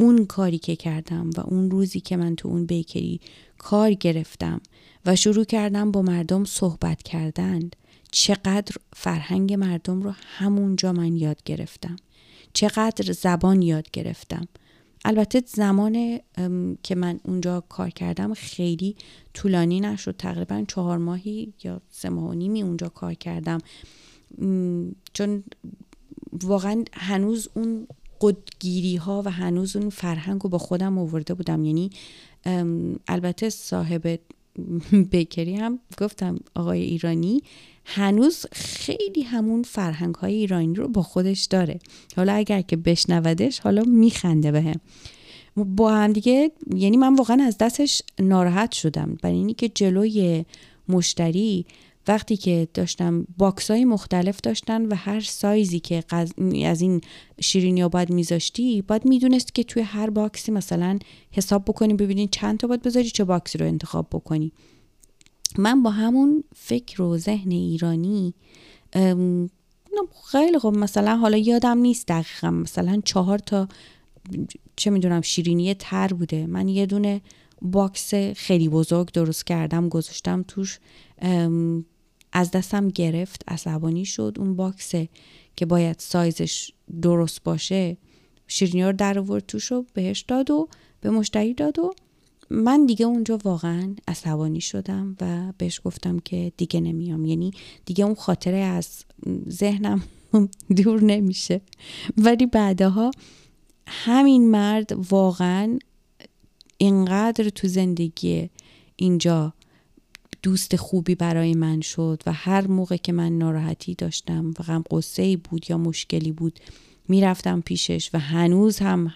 اون 0.00 0.26
کاری 0.26 0.58
که 0.58 0.76
کردم 0.76 1.30
و 1.36 1.40
اون 1.40 1.70
روزی 1.70 2.00
که 2.00 2.16
من 2.16 2.36
تو 2.36 2.48
اون 2.48 2.66
بیکری 2.66 3.20
کار 3.58 3.92
گرفتم 3.92 4.60
و 5.06 5.16
شروع 5.16 5.44
کردم 5.44 5.90
با 5.90 6.02
مردم 6.02 6.44
صحبت 6.44 7.02
کردن 7.02 7.70
چقدر 8.10 8.76
فرهنگ 8.96 9.52
مردم 9.52 10.02
رو 10.02 10.10
همونجا 10.10 10.92
من 10.92 11.16
یاد 11.16 11.42
گرفتم. 11.44 11.96
چقدر 12.54 13.12
زبان 13.12 13.62
یاد 13.62 13.90
گرفتم. 13.90 14.48
البته 15.04 15.42
زمان 15.46 16.20
که 16.82 16.94
من 16.94 17.20
اونجا 17.24 17.60
کار 17.68 17.90
کردم 17.90 18.34
خیلی 18.34 18.96
طولانی 19.34 19.80
نشد. 19.80 20.16
تقریبا 20.16 20.64
چهار 20.68 20.98
ماهی 20.98 21.52
یا 21.64 21.80
سه 21.90 22.08
ماه 22.08 22.30
و 22.30 22.32
نیمی 22.34 22.62
اونجا 22.62 22.88
کار 22.88 23.14
کردم. 23.14 23.58
چون 25.12 25.44
واقعا 26.42 26.84
هنوز 26.92 27.48
اون 27.54 27.86
قدگیری 28.20 28.96
ها 28.96 29.22
و 29.24 29.30
هنوز 29.30 29.76
اون 29.76 29.90
فرهنگ 29.90 30.40
رو 30.42 30.50
با 30.50 30.58
خودم 30.58 30.98
آورده 30.98 31.34
بودم. 31.34 31.64
یعنی 31.64 31.90
البته 33.08 33.50
صاحب 33.50 34.20
بیکری 35.10 35.56
هم 35.56 35.78
گفتم 35.98 36.38
آقای 36.54 36.80
ایرانی 36.80 37.42
هنوز 37.84 38.46
خیلی 38.52 39.22
همون 39.22 39.62
فرهنگ 39.62 40.14
های 40.14 40.34
ایرانی 40.34 40.74
رو 40.74 40.88
با 40.88 41.02
خودش 41.02 41.44
داره. 41.44 41.78
حالا 42.16 42.32
اگر 42.32 42.60
که 42.60 42.76
بشنودش 42.76 43.58
حالا 43.58 43.82
میخنده 43.82 44.52
به 44.52 44.62
هم 44.62 44.80
با 45.56 45.92
هم 45.92 46.12
دیگه 46.12 46.50
یعنی 46.74 46.96
من 46.96 47.14
واقعا 47.14 47.42
از 47.42 47.58
دستش 47.58 48.02
ناراحت 48.20 48.72
شدم. 48.72 49.18
برای 49.22 49.36
اینی 49.36 49.54
که 49.54 49.68
جلوی 49.68 50.44
مشتری 50.88 51.66
وقتی 52.08 52.36
که 52.36 52.68
داشتم 52.74 53.26
box 53.38 53.70
های 53.70 53.84
مختلف 53.84 54.40
داشتن 54.40 54.86
و 54.86 54.94
هر 54.94 55.20
سایزی 55.20 55.80
که 55.80 56.04
از 56.64 56.82
این 56.82 57.00
شیرینی 57.40 57.80
ها 57.80 57.88
باید 57.88 58.10
میذاشتی 58.10 58.82
باید 58.82 59.04
می‌دونست 59.04 59.54
که 59.54 59.64
توی 59.64 59.82
هر 59.82 60.10
box 60.10 60.41
ی 60.41 60.52
مثلا 60.52 60.98
حساب 61.30 61.64
بکنی 61.64 61.94
ببینی 61.94 62.28
چند 62.28 62.58
تا 62.58 62.66
باید 62.66 62.82
بذاری 62.82 63.10
چه 63.10 63.24
box 63.24 63.50
ی 63.50 63.58
رو 63.58 63.66
انتخاب 63.66 64.06
بکنی. 64.12 64.52
من 65.58 65.82
با 65.82 65.90
همون 65.90 66.44
فکر 66.56 67.02
و 67.02 67.18
ذهن 67.18 67.50
ایرانی 67.50 68.34
خیلی 70.30 70.58
خب 70.58 70.72
مثلا 70.76 71.16
حالا 71.16 71.36
یادم 71.36 71.78
نیست 71.78 72.08
دقیقا. 72.08 72.50
مثلا 72.50 73.00
چهار 73.04 73.38
تا 73.38 73.68
چه 74.76 74.90
می‌دونم 74.90 75.20
شیرینی 75.20 75.74
تر 75.74 76.08
بوده. 76.08 76.46
من 76.46 76.68
یه 76.68 76.86
دونه 76.86 77.20
box 77.62 78.14
خیلی 78.14 78.68
بزرگ 78.68 79.12
درست 79.12 79.46
کردم 79.46 79.88
گذاشتم 79.88 80.44
توش. 80.48 80.78
از 82.32 82.50
دستم 82.50 82.88
گرفت 82.88 83.42
عصبانی 83.48 84.04
شد. 84.04 84.36
اون 84.38 84.56
box 84.56 84.92
که 85.56 85.66
باید 85.66 85.96
سایزش 85.98 86.70
درست 87.02 87.42
باشه 87.42 87.96
شیرینی 88.46 88.84
رو 88.84 88.92
در 88.92 89.18
آورد 89.18 89.46
توش 89.46 89.64
رو 89.64 89.86
بهش 89.94 90.20
داد 90.20 90.50
و 90.50 90.68
به 91.00 91.10
مشتری 91.10 91.54
داد 91.54 91.78
و 91.78 91.94
من 92.50 92.86
دیگه 92.86 93.06
اونجا 93.06 93.38
واقعا 93.44 93.94
عصبانی 94.08 94.60
شدم 94.60 95.16
و 95.20 95.52
بهش 95.58 95.80
گفتم 95.84 96.18
که 96.18 96.52
دیگه 96.56 96.80
نمیام. 96.80 97.24
یعنی 97.24 97.52
دیگه 97.84 98.04
اون 98.04 98.14
خاطره 98.14 98.56
از 98.56 99.04
ذهنم 99.48 100.02
دور 100.76 101.02
نمیشه. 101.02 101.60
ولی 102.16 102.46
بعدها 102.46 103.10
همین 103.86 104.50
مرد 104.50 105.10
واقعا 105.10 105.78
اینقدر 106.78 107.48
تو 107.48 107.68
زندگی 107.68 108.50
اینجا 108.96 109.52
دوست 110.42 110.76
خوبی 110.76 111.14
برای 111.14 111.54
من 111.54 111.80
شد 111.80 112.22
و 112.26 112.32
هر 112.32 112.66
موقع 112.66 112.96
که 112.96 113.12
من 113.12 113.38
ناراحتی 113.38 113.94
داشتم 113.94 114.50
و 114.50 114.62
غم 114.62 114.84
قصه 114.90 115.36
بود 115.36 115.70
یا 115.70 115.78
مشکلی 115.78 116.32
بود 116.32 116.60
می‌رفتم 117.08 117.60
پیشش 117.60 118.10
و 118.14 118.18
هنوز 118.18 118.78
هم 118.78 119.12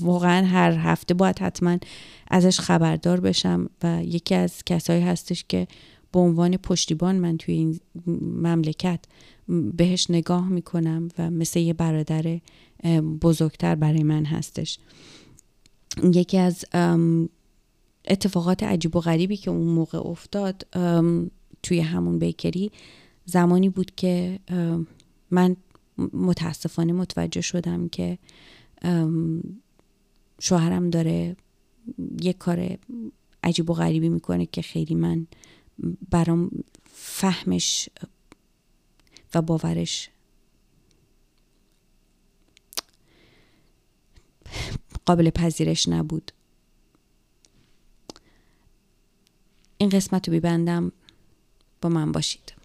واقعا 0.00 0.46
هر 0.46 0.72
هفته 0.72 1.14
باید 1.14 1.38
حتما 1.38 1.78
ازش 2.28 2.60
خبردار 2.60 3.20
بشم 3.20 3.70
و 3.82 4.04
یکی 4.04 4.34
از 4.34 4.64
کسایی 4.66 5.02
هستش 5.02 5.44
که 5.48 5.66
به 6.12 6.18
عنوان 6.18 6.56
پشتیبان 6.56 7.16
من 7.16 7.36
توی 7.36 7.54
این 7.54 7.80
مملکت 8.42 9.00
بهش 9.48 10.10
نگاه 10.10 10.48
می‌کنم 10.48 11.08
و 11.18 11.30
مثل 11.30 11.60
یه 11.60 11.72
برادر 11.72 12.40
بزرگتر 13.22 13.74
برای 13.74 14.02
من 14.02 14.24
هستش. 14.24 14.78
یکی 16.04 16.38
از 16.38 16.64
اتفاقات 18.04 18.62
عجیب 18.62 18.96
و 18.96 19.00
غریبی 19.00 19.36
که 19.36 19.50
اون 19.50 19.66
موقع 19.66 19.98
افتاد 19.98 20.66
توی 21.62 21.80
همون 21.80 22.18
بیکری 22.18 22.72
زمانی 23.24 23.68
بود 23.68 23.94
که 23.96 24.38
من 25.30 25.56
متاسفانه 26.12 26.92
متوجه 26.92 27.40
شدم 27.40 27.88
که 27.88 28.18
شوهرم 30.40 30.90
داره 30.90 31.36
یه 32.22 32.32
کار 32.32 32.78
عجیب 33.42 33.70
و 33.70 33.74
غریبی 33.74 34.08
می‌کنه 34.08 34.46
که 34.46 34.62
خیلی 34.62 34.94
من 34.94 35.26
برام 36.10 36.50
فهمش 36.92 37.88
و 39.34 39.42
باورش 39.42 40.10
قابل 45.06 45.30
پذیرش 45.30 45.88
نبود. 45.88 46.32
این 49.78 49.88
قسمت 49.88 50.28
رو 50.28 50.32
بیبندم 50.32 50.92
با 51.82 51.88
من 51.88 52.12
باشید. 52.12 52.59